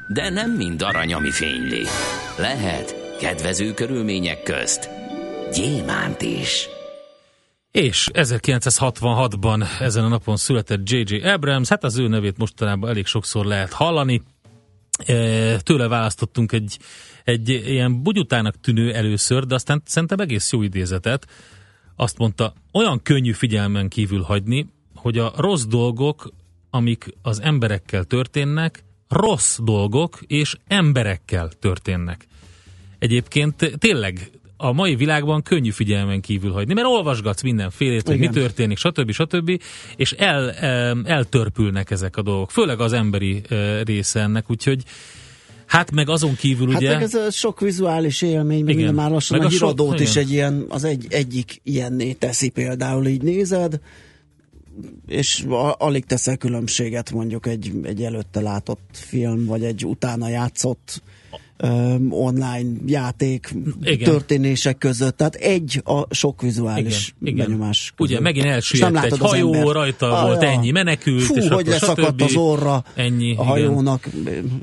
[0.09, 1.83] De nem mind arany, ami fényli.
[2.39, 4.91] Lehet kedvező körülmények közt
[5.53, 6.69] gyémánt is.
[7.71, 11.29] És 1966-ban ezen a napon született J.J.
[11.29, 14.23] Abrams, hát az ő nevét mostanában elég sokszor lehet hallani.
[15.07, 15.15] E,
[15.61, 16.79] Tőle választottunk egy,
[17.25, 21.27] egy ilyen bugyutának tűnő először, de aztán szerintem egész jó idézetet.
[21.97, 26.33] Azt mondta, olyan könnyű figyelmen kívül hagyni, hogy a rossz dolgok,
[26.71, 32.27] amik az emberekkel történnek, rossz dolgok és emberekkel történnek.
[32.99, 38.79] Egyébként tényleg a mai világban könnyű figyelmen kívül hagyni, mert olvasgatsz mindenfélét, hogy mi történik,
[38.79, 39.11] stb.
[39.11, 39.61] stb.
[39.97, 40.51] és el,
[41.05, 44.83] eltörpülnek ezek a dolgok, főleg az emberi eh, része ennek, úgyhogy
[45.75, 46.93] hát meg azon kívül Hát ugye...
[46.93, 50.01] meg ez a sok vizuális élmény, meg minden már lassan Meg a a sok- híradót
[50.01, 50.23] is igen.
[50.25, 53.81] egy ilyen, az egy, egyik ilyenné teszi például, így nézed,
[55.07, 55.45] és
[55.79, 61.03] alig teszel különbséget mondjuk egy, egy előtte látott film, vagy egy utána játszott
[61.63, 64.11] um, online játék Igen.
[64.11, 65.17] történések között.
[65.17, 67.47] Tehát egy a sok vizuális Igen, igen.
[67.47, 68.23] benyomás Ugye között.
[68.23, 68.51] megint És
[68.81, 69.73] nem elsüllyedt egy hajó, embert.
[69.75, 70.49] rajta Ah, volt ja.
[70.49, 73.45] ennyi menekült, Fú, és hogy leszakadt az orra Ennyi, a igen.
[73.45, 74.09] hajónak,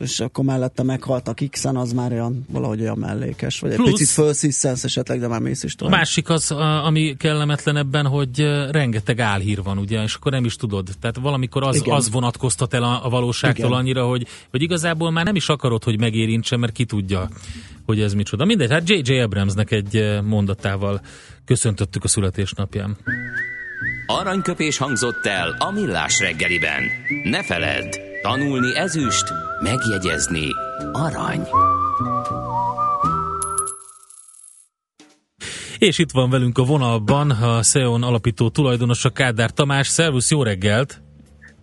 [0.02, 4.08] és akkor mellette meghaltak x az már olyan, valahogy olyan mellékes, vagy egy Plusz- picit
[4.08, 5.94] felszisszensz esetleg, de már mész is A tovább.
[5.96, 8.40] másik az, a- ami kellemetlen ebben, hogy
[8.72, 10.90] rengeteg álhír van, ugye, és akkor nem is tudod.
[11.00, 11.96] Tehát valamikor az, Igen.
[11.96, 13.78] az vonatkoztat el a, a valóságtól Igen.
[13.78, 17.28] annyira, hogy, hogy igazából már nem is akarod, hogy megérintse, mert ki tudja,
[17.86, 18.46] hogy ez micsoda.
[18.46, 19.20] Mindegy, hát J.J.
[19.20, 21.02] Abramsnek egy eh, mondatával
[21.46, 22.98] köszöntöttük a születésnapján.
[24.06, 26.84] Aranyköpés hangzott el a millás reggeliben.
[27.24, 27.90] Ne feledd,
[28.22, 29.24] tanulni ezüst,
[29.64, 30.48] megjegyezni
[30.92, 31.48] arany.
[35.78, 39.88] És itt van velünk a vonalban a SEON alapító tulajdonosa Kádár Tamás.
[39.88, 41.02] Szervusz, jó reggelt!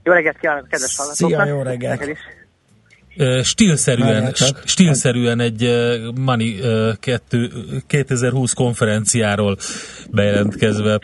[0.02, 1.40] Jó reggelt kívánok, kedves hallgatóknak!
[1.40, 2.18] Szia, jó reggelt!
[3.42, 4.62] Stílszerűen, csak.
[4.64, 5.68] stílszerűen egy
[7.00, 7.50] 2,
[7.86, 9.56] 2020 konferenciáról
[10.10, 10.98] bejelentkezve.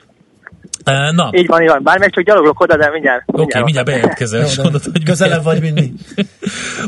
[0.84, 1.82] Na, Így van, így van.
[1.82, 3.22] Bár meg csak gyaloglok oda, de mindjárt.
[3.26, 5.92] Oké, okay, mindjárt bejelentkezel, Jó, mondod, hogy közelebb vagy, mint mi.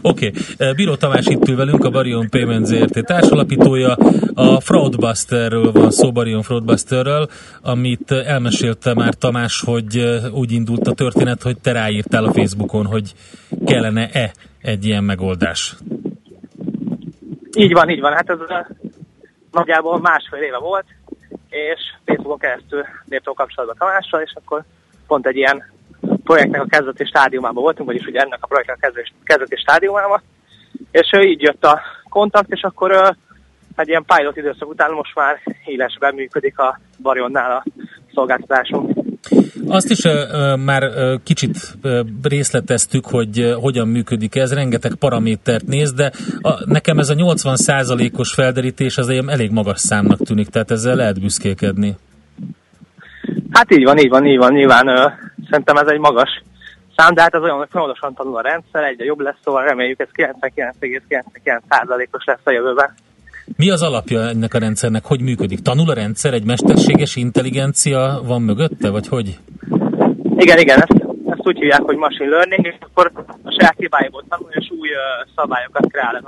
[0.02, 0.72] Oké, okay.
[0.72, 3.96] Bíró Tamás itt ül velünk, a Barion Payment ZRT társalapítója.
[4.34, 7.28] A Fraudbusterről van szó, Barion Fraudbusterről,
[7.62, 13.12] amit elmesélte már Tamás, hogy úgy indult a történet, hogy te ráírtál a Facebookon, hogy
[13.66, 14.32] kellene-e
[14.66, 15.76] egy ilyen megoldás.
[17.56, 18.12] Így van, így van.
[18.12, 18.38] Hát ez
[19.50, 20.84] nagyjából másfél éve volt,
[21.48, 24.64] és Facebookon keresztül léptem kapcsolatba Tamással, és akkor
[25.06, 25.72] pont egy ilyen
[26.24, 30.22] projektnek a kezdeti stádiumában voltunk, vagyis ugye ennek a projektnek a kezdeti, kezdeti stádiumában,
[30.90, 33.16] és így jött a kontakt, és akkor
[33.76, 37.64] egy ilyen pilot időszak után most már élesben működik a Barionnál a
[38.14, 38.95] szolgáltatásunk.
[39.68, 40.02] Azt is
[40.64, 40.82] már
[41.24, 41.56] kicsit
[42.22, 48.98] részleteztük, hogy hogyan működik ez, rengeteg paramétert néz, de a, nekem ez a 80%-os felderítés
[48.98, 51.96] az elég magas számnak tűnik, tehát ezzel lehet büszkélkedni.
[53.50, 54.52] Hát így van, így van, így van.
[54.52, 55.08] Nyilván ö,
[55.50, 56.42] szerintem ez egy magas
[56.96, 60.00] szám, de hát ez olyan, hogy folyamatosan tanul a rendszer, egyre jobb lesz, szóval reméljük
[60.00, 62.94] ez 99,99%-os lesz a jövőben.
[63.56, 65.04] Mi az alapja ennek a rendszernek?
[65.04, 65.60] Hogy működik?
[65.60, 66.34] Tanul a rendszer?
[66.34, 69.38] Egy mesterséges intelligencia van mögötte, vagy hogy?
[70.36, 74.48] Igen, igen, ezt, ezt úgy hívják, hogy machine learning, és akkor a saját hibáiból tanul,
[74.50, 76.22] és új uh, szabályokat kreál ez.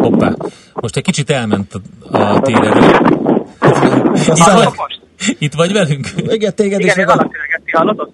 [0.00, 0.32] Hoppá.
[0.74, 1.72] Most egy kicsit elment
[2.10, 2.80] a, a térerő.
[4.14, 5.00] Itt vagy,
[5.38, 6.06] itt vagy velünk?
[6.16, 7.30] Igen, téged is Igen, én meg a,
[7.72, 8.10] hallotod?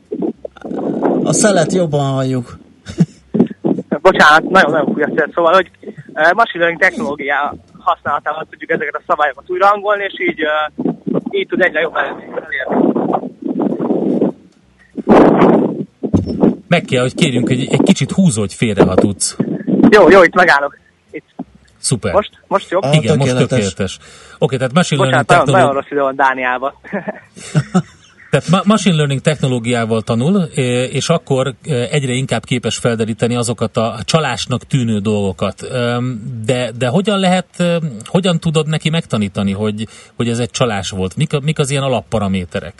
[1.34, 2.58] szelet jobban halljuk.
[4.02, 5.28] Bocsánat, nagyon-nagyon fúj a.
[5.34, 5.70] Szóval, hogy
[6.14, 11.60] machine learning technológia használatával tudjuk ezeket a szabályokat újra hangolni, és így, uh, így tud
[11.60, 12.24] egyre jobb elérni.
[16.68, 19.36] Meg kell, hogy kérjünk, hogy egy kicsit húzódj félre, ha tudsz.
[19.90, 20.78] Jó, jó, itt megállok.
[21.10, 21.24] Itt.
[21.78, 22.12] Szuper.
[22.12, 22.82] Most, most jobb?
[22.82, 23.48] Ah, Igen, most tökéletes.
[23.48, 23.98] tökéletes.
[24.38, 26.72] Oké, tehát machine learning, Bocsánat, nagyon, rossz idő van Dániában.
[28.34, 30.42] tehát ma- machine learning technológiával tanul,
[30.90, 31.54] és akkor
[31.90, 35.54] egyre inkább képes felderíteni azokat a csalásnak tűnő dolgokat.
[36.44, 41.16] De, de hogyan lehet, eh, hogyan tudod neki megtanítani, hogy, hogy ez egy csalás volt?
[41.16, 42.74] Mik, mik az ilyen alapparaméterek?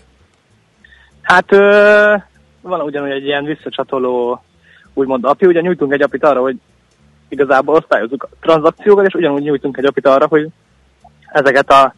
[1.23, 2.15] Hát ö,
[2.61, 4.43] van ugyanúgy egy ilyen visszacsatoló
[4.95, 6.57] úgymond API, ugye nyújtunk egy apit arra, hogy
[7.29, 10.49] igazából osztályozzuk a tranzakciókat, és ugyanúgy nyújtunk egy apit arra, hogy
[11.33, 11.95] ezeket a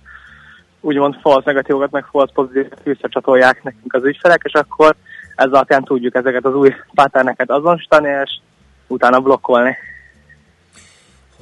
[0.80, 4.94] úgymond false negatívokat, meg false pozitívokat visszacsatolják nekünk az ügyfelek, és akkor
[5.36, 8.38] ez alapján tudjuk ezeket az új patterneket azonosítani, és
[8.86, 9.76] utána blokkolni.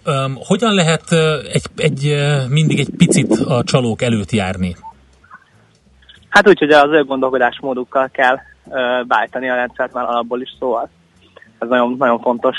[0.04, 1.18] Öm, Hogyan lehet eh,
[1.52, 2.14] egy, egy,
[2.48, 4.76] mindig egy picit a csalók előtt járni?
[6.28, 8.38] Hát úgy, hogy az ő gondolkodásmódukkal kell
[8.70, 10.88] ö, beállítani a rendszert már alapból is, szóval
[11.58, 12.56] ez nagyon, nagyon fontos.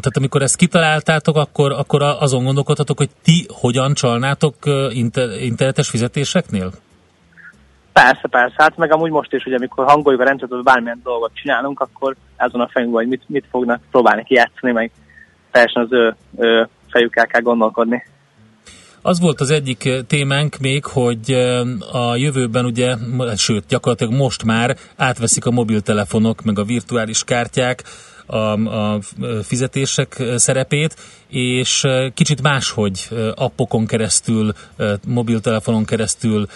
[0.00, 4.54] Tehát amikor ezt kitaláltátok, akkor, akkor azon gondolkodtatok, hogy ti hogyan csalnátok
[4.90, 6.70] inter, internetes fizetéseknél?
[7.92, 11.30] Persze, persze, hát meg amúgy most is, hogy amikor hangoljuk a rendszert, hogy bármilyen dolgot
[11.34, 14.90] csinálunk, akkor azon a fejünkben, hogy mit, mit fognak próbálni kijátszani, meg
[15.50, 18.04] teljesen az ő, ő fejükkel kell gondolkodni.
[19.02, 21.32] Az volt az egyik témánk még, hogy
[21.92, 22.94] a jövőben ugye,
[23.36, 27.82] sőt, gyakorlatilag most már átveszik a mobiltelefonok, meg a virtuális kártyák
[28.30, 28.52] a,
[28.94, 29.00] a
[29.42, 30.96] fizetések szerepét,
[31.28, 34.52] és kicsit máshogy appokon keresztül,
[35.06, 36.46] mobiltelefonon keresztül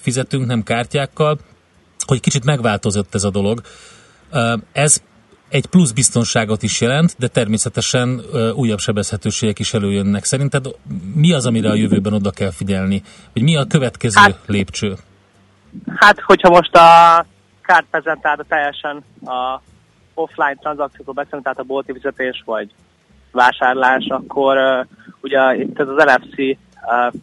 [0.00, 1.38] fizetünk, nem kártyákkal,
[2.06, 3.60] hogy kicsit megváltozott ez a dolog.
[4.72, 5.02] Ez
[5.48, 8.22] egy plusz biztonságot is jelent, de természetesen
[8.54, 10.24] újabb sebezhetőségek is előjönnek.
[10.24, 10.66] Szerinted
[11.14, 13.02] mi az, amire a jövőben oda kell figyelni?
[13.32, 14.96] Hogy mi a következő Hát- lépcső?
[15.94, 17.26] Hát, hogyha most a
[17.62, 19.60] kártprezentátor teljesen a
[20.14, 22.70] offline tranzakciókról beszélünk, tehát a bolti fizetés vagy
[23.32, 24.86] vásárlás, akkor uh,
[25.20, 27.20] ugye itt ez az NFC uh,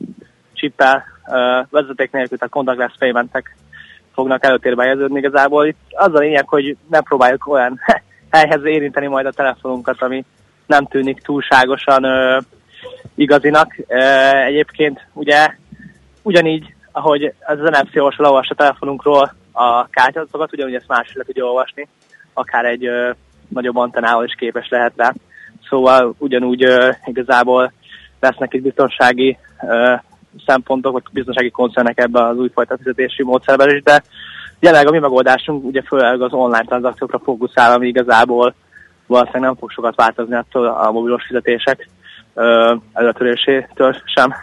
[0.53, 3.55] chippel uh, vezeték nélkül, tehát contactless paymentek
[4.13, 5.67] fognak előtérbe helyeződni igazából.
[5.67, 7.79] Itt az a lényeg, hogy ne próbáljuk olyan
[8.31, 10.25] helyhez érinteni majd a telefonunkat, ami
[10.65, 12.43] nem tűnik túlságosan uh,
[13.15, 13.75] igazinak.
[13.87, 15.55] Uh, egyébként ugye
[16.21, 21.45] ugyanígy, ahogy az NFC olvasó leolvassa a telefonunkról a kártyadatokat, ugyanúgy ezt más le tudja
[21.45, 21.87] olvasni,
[22.39, 23.09] akár egy ö,
[23.47, 25.13] nagyobb antennával is képes lehet rá.
[25.69, 27.71] Szóval ugyanúgy ö, igazából
[28.19, 29.37] lesznek itt biztonsági
[29.67, 29.93] ö,
[30.45, 34.03] szempontok, vagy biztonsági koncernek ebbe az újfajta fizetési módszerben is, de
[34.59, 38.55] jelenleg a mi megoldásunk ugye főleg az online tranzakciókra fókuszál, ami igazából
[39.07, 41.89] valószínűleg nem fog sokat változni attól a mobilos fizetések
[42.93, 44.33] előtörésétől sem.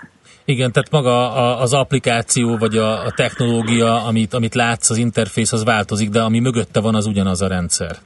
[0.48, 5.52] Igen, tehát maga a, az applikáció, vagy a, a technológia, amit, amit látsz, az interfész,
[5.52, 7.96] az változik, de ami mögötte van, az ugyanaz a rendszer.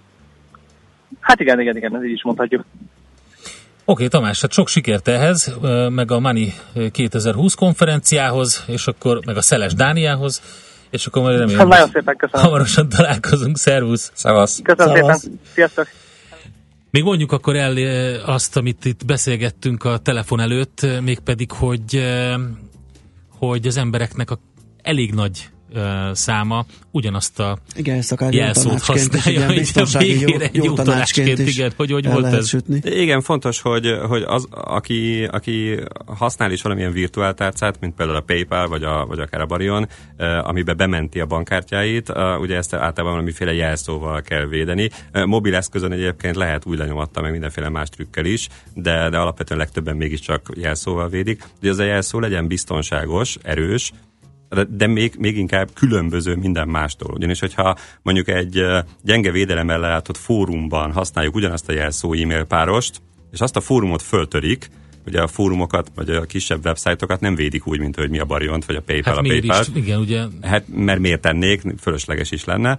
[1.20, 2.64] Hát igen, igen, igen, ez így is mondhatjuk.
[3.84, 5.54] Oké, Tamás, hát sok sikert ehhez,
[5.88, 6.52] meg a Money
[6.90, 10.42] 2020 konferenciához, és akkor meg a Szeles Dániához,
[10.90, 12.44] és akkor majd remélem, Hát nagyon szépen köszönöm.
[12.46, 13.56] hamarosan találkozunk.
[13.56, 14.10] Szervusz!
[14.14, 14.60] Szevasz!
[14.62, 15.20] Köszönöm Szavasz.
[15.20, 15.40] szépen.
[15.52, 15.86] Sziasztok!
[16.90, 21.96] Még mondjuk akkor el eh, azt, amit itt beszélgettünk a telefon előtt, eh, mégpedig, hogy,
[21.96, 22.34] eh,
[23.28, 24.38] hogy az embereknek a
[24.82, 30.54] elég nagy eh, száma ugyanazt a Igen, ezt jelszót használja, hogy a jó, végére egy
[30.54, 32.48] jó, jó tanácsként tanácsként, is igen, hogy hogy volt ez?
[32.48, 32.80] sütni.
[32.84, 38.68] Igen, fontos, hogy, hogy az, aki, aki használ is valamilyen virtuáltárcát, mint például a PayPal,
[38.68, 39.88] vagy, a, vagy akár a Barion,
[40.42, 44.90] amiben bementi a bankkártyáit, ugye ezt általában valamiféle jelszóval kell védeni.
[45.24, 49.96] Mobil eszközön egyébként lehet új lenyomatta, meg mindenféle más trükkel is, de, de alapvetően legtöbben
[49.96, 51.42] mégiscsak jelszóval védik.
[51.60, 53.92] Hogy az a jelszó legyen biztonságos, erős,
[54.68, 57.14] de, még, még inkább különböző minden mástól.
[57.14, 58.64] Ugyanis, hogyha mondjuk egy
[59.02, 63.00] gyenge védelem ellátott fórumban használjuk ugyanazt a jelszó e-mail párost,
[63.32, 64.70] és azt a fórumot föltörik,
[65.06, 68.64] ugye a fórumokat, vagy a kisebb websájtokat nem védik úgy, mint hogy mi a Bariont,
[68.64, 69.60] vagy a PayPal Hát a PayPal.
[69.60, 69.66] is?
[69.74, 72.78] Igen, ugye Hát mert miért tennék, fölösleges is lenne.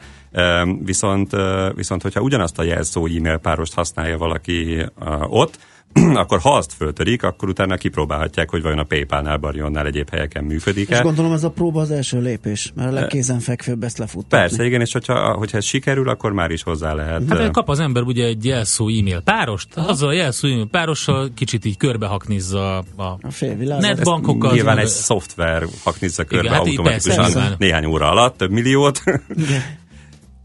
[0.83, 1.35] Viszont,
[1.75, 4.85] viszont hogyha ugyanazt a jelszó e-mail párost használja valaki
[5.27, 5.59] ott,
[6.21, 10.49] akkor ha azt föltörik, akkor utána kipróbálhatják, hogy vajon a PayPal-nál, Barionnál egyéb helyeken És
[10.49, 11.01] működik-e.
[11.01, 14.37] gondolom ez a próba az első lépés, mert a legkézenfekvőbb ezt lefuttatni.
[14.37, 17.21] Persze, igen, és hogyha, hogyha ez sikerül, akkor már is hozzá lehet.
[17.29, 21.65] Hát kap az ember ugye egy jelszó e-mail párost, azzal a jelszó e-mail párossal kicsit
[21.65, 23.31] így körbehaknizza a, A
[23.79, 24.53] netbankokat.
[24.53, 29.03] Nyilván egy szoftver haknizza körbe hát így automatikusan persze, néhány óra alatt, több milliót.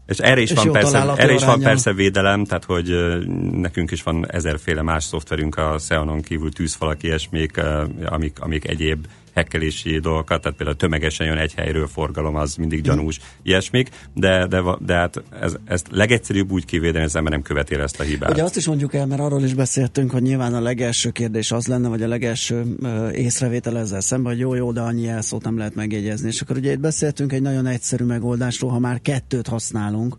[0.07, 3.17] És erre is, És van persze, erre is van persze védelem, tehát hogy
[3.51, 7.61] nekünk is van ezerféle más szoftverünk a Xeonon kívül tűzfalak, ilyesmik,
[8.05, 9.05] amik, amik egyéb
[9.37, 14.61] hekkelési dolgokat, tehát például tömegesen jön egy helyről forgalom, az mindig gyanús, ilyesmik, de, de,
[14.79, 18.31] de hát ez, ezt legegyszerűbb úgy kivédeni, az ember nem követi ezt a hibát.
[18.31, 21.67] Ugye azt is mondjuk el, mert arról is beszéltünk, hogy nyilván a legelső kérdés az
[21.67, 22.65] lenne, vagy a legelső
[23.13, 26.27] észrevétel ezzel szemben, hogy jó, jó, de annyi elszót nem lehet megjegyezni.
[26.27, 30.17] És akkor ugye itt beszéltünk egy nagyon egyszerű megoldásról, ha már kettőt használunk,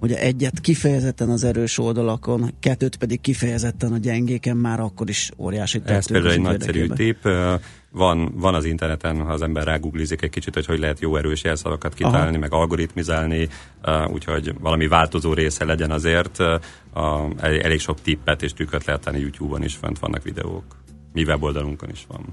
[0.00, 5.80] ugye egyet kifejezetten az erős oldalakon, kettőt pedig kifejezetten a gyengéken, már akkor is óriási
[5.84, 7.28] Ez tettünk például az egy nagyszerű tép.
[7.92, 11.44] Van, van az interneten, ha az ember ráguglizik egy kicsit, hogy hogy lehet jó erős
[11.44, 12.38] jelszavakat kitalálni, Aha.
[12.38, 13.48] meg algoritmizálni,
[13.82, 16.38] ö, úgyhogy valami változó része legyen azért.
[16.94, 20.64] A, elég sok tippet és trükköt lehet tenni YouTube-on is, fönt vannak videók.
[21.12, 22.24] Mi weboldalunkon is van.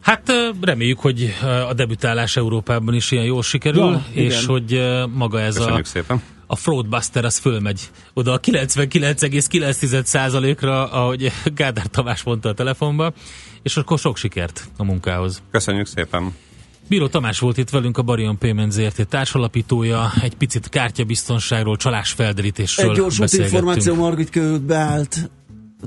[0.00, 1.34] Hát reméljük, hogy
[1.68, 4.46] a debütálás Európában is ilyen jól sikerül, Ja, és igen.
[4.46, 4.82] hogy
[5.14, 6.22] maga ez a, Köszönjük szépen.
[6.50, 13.12] A Fraudbuster az fölmegy oda a 99,9%-ra, ahogy Gádár Tamás mondta a telefonba,
[13.62, 15.42] és akkor sok sikert a munkához.
[15.50, 16.34] Köszönjük szépen.
[16.88, 22.96] Bíró Tamás volt itt velünk, a Barion Payment ZRT társalapítója, egy picit kártyabiztonságról, csalásfelderítésről Egy
[22.96, 25.30] gyors információ, Margit költ beállt,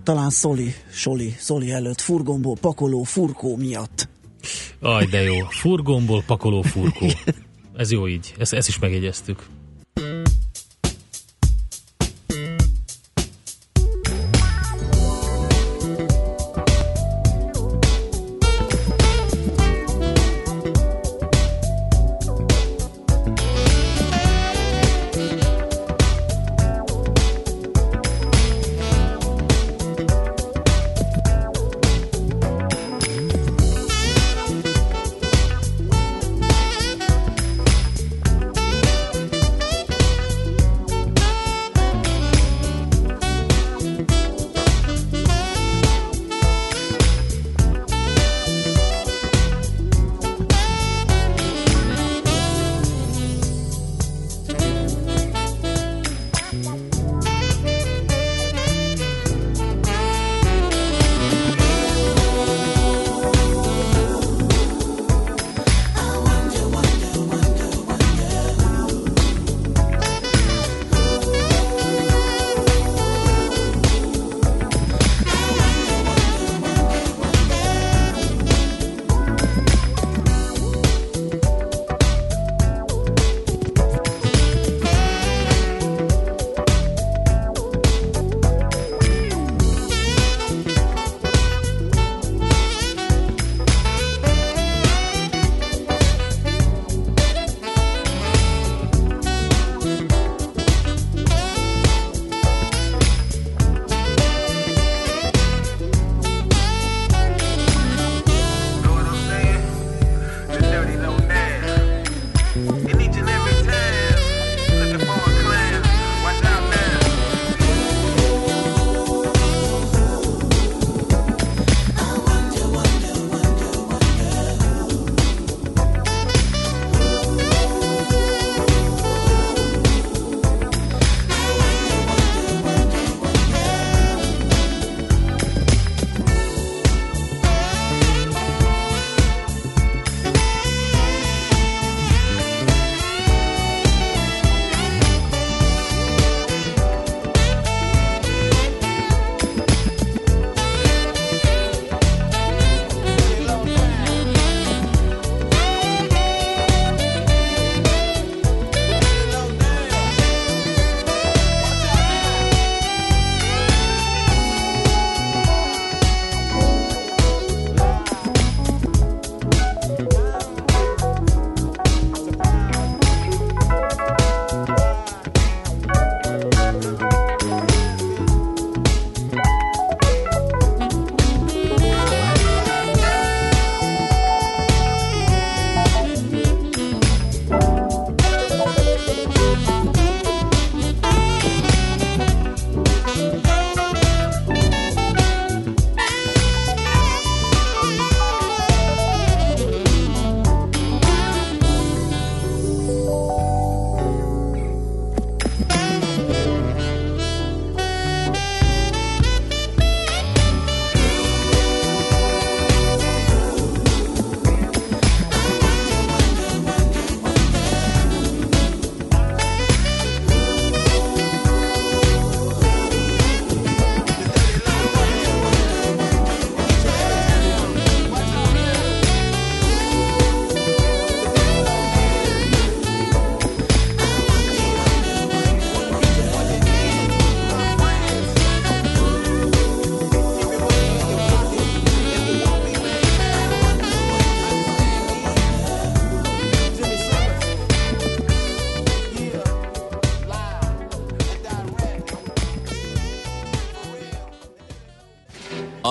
[0.03, 4.09] talán Szoli, Soli, Szoli előtt, furgomból pakoló, furkó miatt.
[4.79, 5.35] Aj, de jó.
[5.49, 7.07] Furgomból pakoló furkó.
[7.75, 8.33] Ez jó így.
[8.37, 9.45] Ezt, ezt is megjegyeztük.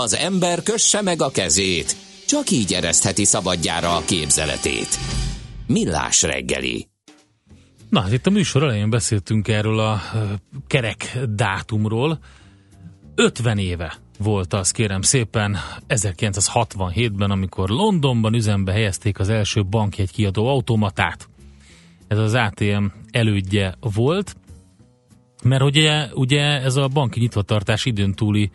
[0.03, 1.96] Az ember kösse meg a kezét,
[2.26, 4.98] csak így eresztheti szabadjára a képzeletét.
[5.66, 6.88] Millás reggeli.
[7.88, 10.01] Na, hát itt a műsor elején beszéltünk erről a
[10.66, 12.18] kerek dátumról.
[13.14, 15.57] 50 éve volt az, kérem szépen,
[15.88, 21.28] 1967-ben, amikor Londonban üzembe helyezték az első bankjegy kiadó automatát.
[22.09, 24.36] Ez az ATM elődje volt,
[25.42, 28.51] mert ugye, ugye ez a banki nyitvatartás időn túli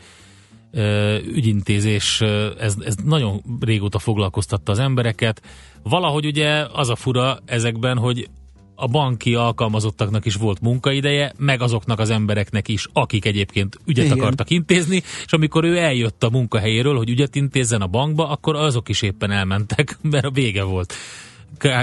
[1.34, 2.22] ügyintézés,
[2.60, 5.42] ez, ez nagyon régóta foglalkoztatta az embereket.
[5.84, 8.30] Valahogy ugye az a fura ezekben, hogy
[8.76, 14.18] a banki alkalmazottaknak is volt munkaideje, meg azoknak az embereknek is, akik egyébként ügyet Igen.
[14.18, 18.90] akartak intézni, és amikor ő eljött a munkahelyéről, hogy ügyet intézzen a bankba, akkor azok
[18.90, 20.94] is éppen elmentek, mert a vége volt.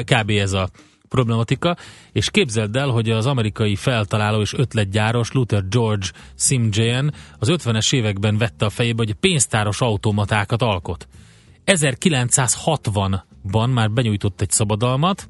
[0.05, 0.31] Kb.
[0.31, 0.69] ez a
[1.13, 1.77] problematika,
[2.13, 6.07] és képzeld el, hogy az amerikai feltaláló és ötletgyáros Luther George
[6.39, 11.09] Simjayen az 50-es években vette a fejébe, hogy pénztáros automatákat alkot.
[11.67, 15.29] 1960-ban már benyújtott egy szabadalmat,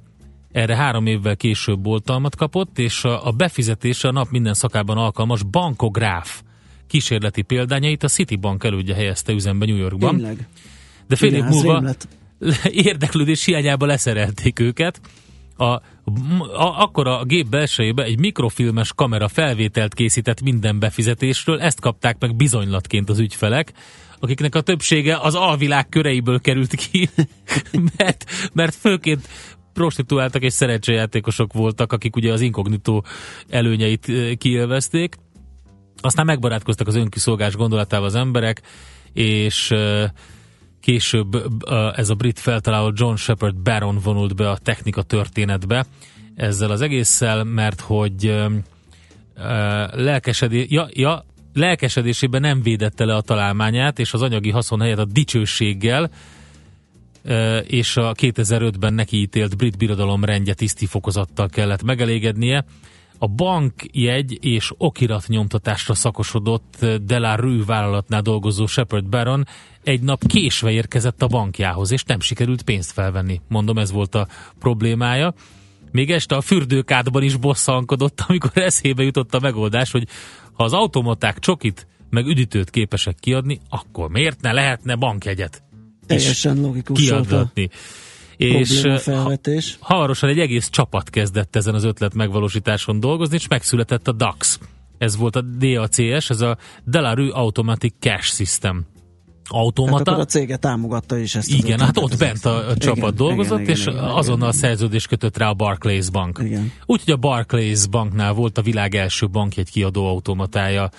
[0.53, 6.43] erre három évvel később oltalmat kapott, és a, befizetése a nap minden szakában alkalmas bankográf
[6.87, 10.17] kísérleti példányait a Citibank elődje helyezte üzembe New Yorkban.
[10.17, 10.47] Tényleg.
[11.09, 11.95] De fél év múlva
[12.89, 15.01] érdeklődés hiányába leszerelték őket.
[15.57, 15.81] A, a,
[16.55, 23.09] akkor a gép belsejébe egy mikrofilmes kamera felvételt készített minden befizetésről, ezt kapták meg bizonylatként
[23.09, 23.73] az ügyfelek,
[24.21, 27.09] akiknek a többsége az alvilág köreiből került ki,
[27.97, 29.29] mert, mert főként
[29.73, 33.05] prostituáltak és szerencsejátékosok voltak, akik ugye az inkognitó
[33.49, 35.17] előnyeit eh, kiélvezték.
[36.01, 38.63] Aztán megbarátkoztak az önkiszolgás gondolatával az emberek,
[39.13, 40.11] és eh,
[40.83, 41.43] később
[41.97, 45.87] ez a brit feltaláló John Shepard Baron vonult be a technika történetbe
[46.35, 51.25] ezzel az egésszel, mert hogy eh, eh, lelkesedé, ja, ja,
[51.55, 56.11] lelkesedésében nem védette le a találmányát, és az anyagi haszon helyett a dicsőséggel,
[57.67, 62.65] és a 2005-ben neki ítélt brit birodalom rendje tiszti fokozattal kellett megelégednie.
[63.23, 69.47] A bankjegy és okirat nyomtatásra szakosodott eh, Delarue vállalatnál dolgozó Shepard Baron
[69.83, 73.41] egy nap késve érkezett a bankjához, és nem sikerült pénzt felvenni.
[73.49, 75.35] Mondom, ez volt a problémája.
[75.93, 80.09] Még este a fürdőkádban is bosszankodott, amikor eszébe jutott a megoldás, hogy
[80.53, 85.63] ha az automaták csokit meg üdítőt képesek kiadni, akkor miért ne lehetne bankjegyet
[86.07, 87.71] Teljesen logikus volt a kiadatni?
[88.43, 89.77] És eh, felvetés.
[89.81, 94.59] ha, hamarosan egy egész csapat kezdett ezen az ötlet megvalósításon dolgozni, és megszületett a DAX.
[94.99, 98.87] Ez volt a DACS, ez a Delarue Automatic Cash System.
[99.49, 100.11] Automata.
[100.11, 101.51] akkor a cége támogatta is ezt.
[101.51, 104.61] Igen, hát ott bent a, a csapat Igen, dolgozott, igen, és igen, azonnal igen.
[104.61, 106.43] szerződést kötött rá a Barclays Bank.
[106.87, 110.91] Úgyhogy a Barclays Banknál volt a világ első bankjegy kiadó automatája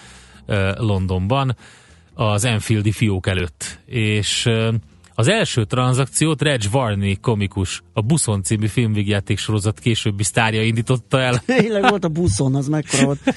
[0.47, 1.55] uh, Londonban,
[2.13, 3.79] az Enfieldi fiók előtt.
[3.85, 4.73] És uh,
[5.15, 11.43] az első tranzakciót Reg Varney komikus, a Buszon című filmvégjáték sorozat későbbi sztárja indította el.
[11.57, 13.19] Tényleg volt a buszon, az mekkora volt.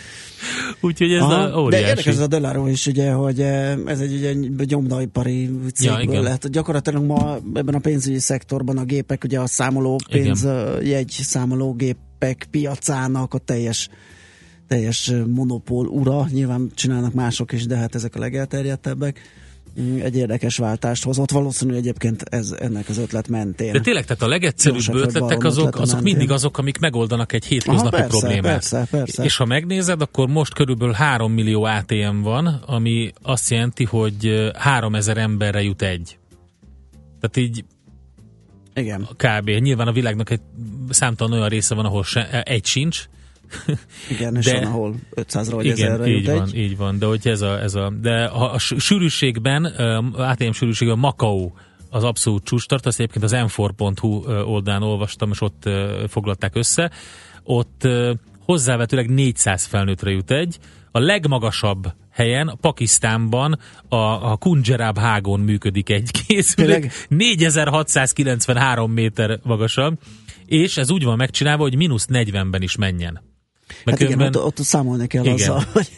[0.81, 1.85] Úgyhogy ez Aha, a de óriási.
[1.85, 4.33] érdekes ez a Delaro is, ugye, hogy eh, ez egy ugye,
[4.65, 6.23] nyomdaipari cégből igen.
[6.23, 6.51] lehet.
[6.51, 13.39] Gyakorlatilag ma ebben a pénzügyi szektorban a gépek, ugye a számoló pénzjegy számológépek piacának a
[13.39, 13.89] teljes
[14.69, 19.21] teljes eh, monopól ura, nyilván csinálnak mások is, de hát ezek a legelterjedtebbek.
[19.81, 23.73] Mm, Egy érdekes váltást hozott, valószínű egyébként ez ennek az ötlet mentén.
[23.73, 26.03] De tényleg, tehát a legegyszerűbb ötletek azok, azok mentén.
[26.03, 28.53] mindig azok, amik megoldanak egy hétköznapi Aha, persze, problémát.
[28.53, 29.25] persze, persze.
[29.25, 34.49] És ha megnézed, akkor most körülbelül 3 millió ATM van, ami azt jelenti, hogy ö,
[34.55, 36.19] 3000 emberre jut egy.
[37.21, 37.65] Tehát így
[38.75, 39.09] Igen.
[39.17, 39.49] kb.
[39.51, 40.41] Nyilván a világnak egy
[40.91, 43.05] számtalan olyan része van, ahol se, egy sincs.
[44.15, 46.57] Igen, és De- van, ahol 500-ról vagy Igen, 1000-re így van, egy.
[46.59, 46.99] így van.
[46.99, 49.65] De hogy ez a, ez a de a s- sűrűségben,
[50.15, 51.51] ATM sűrűségben Macau
[51.91, 55.69] az abszolút csúcs tart, azt egyébként az m4.hu ö, oldalán olvastam, és ott
[56.09, 56.91] foglalták össze.
[57.43, 57.89] Ott
[58.41, 60.59] hozzávetőleg 400 felnőttre jut egy.
[60.91, 63.97] A legmagasabb helyen, Pakisztánban, a,
[64.31, 66.93] a Kunjerab hágon működik egy készülék.
[67.09, 69.99] 4693 méter magasabb,
[70.47, 73.21] és ez úgy van megcsinálva, hogy mínusz 40-ben is menjen.
[73.85, 75.35] Hát igen, ott, ott számolni kell Igen.
[75.35, 75.89] azzal, hogy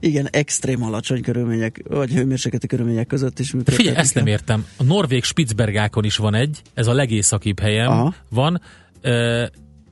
[0.00, 3.78] igen, extrém alacsony körülmények, vagy hőmérsékleti körülmények között is működik.
[3.78, 4.66] figyelj, ezt nem értem.
[4.76, 8.14] A Norvég Spitzbergákon is van egy, ez a legészakibb helyen Aha.
[8.28, 8.60] van,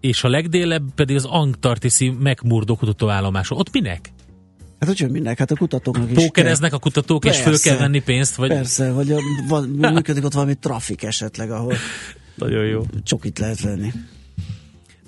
[0.00, 3.58] és a legdélebb pedig az Antarktiszi megmurdó kutatóállomáson.
[3.58, 4.12] Ott minek?
[4.80, 7.68] Hát hogy mindenek, hát a kutatóknak is Pókereznek a kutatók, és föl Persze.
[7.68, 8.34] kell venni pénzt?
[8.34, 8.48] Vagy...
[8.48, 9.16] Persze, vagy a,
[9.48, 9.64] van,
[9.94, 11.74] működik ott valami trafik esetleg, ahol
[12.34, 12.82] Nagyon jó.
[13.02, 13.92] csokit lehet venni.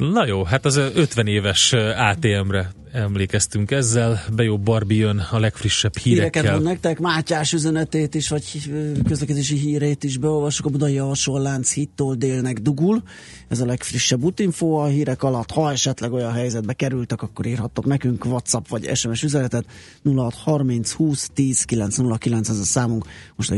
[0.01, 4.23] Na jó, hát az ö, 50 éves ATM-re emlékeztünk ezzel.
[4.35, 6.53] Bejó Barbi jön a legfrissebb Híreket hírekkel.
[6.53, 8.71] mond nektek, Mátyás üzenetét is, vagy
[9.09, 10.67] közlekedési hírét is beolvasok.
[10.67, 13.03] A budai alsólánc hittól délnek dugul.
[13.49, 15.51] Ez a legfrissebb útinfo a hírek alatt.
[15.51, 19.65] Ha esetleg olyan helyzetbe kerültek, akkor írhattok nekünk WhatsApp vagy SMS üzenetet.
[20.05, 23.05] 0630 20 10 909 ez a számunk.
[23.37, 23.55] Most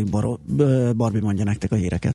[0.58, 2.10] Ö, Barbie mondja nektek a híreket.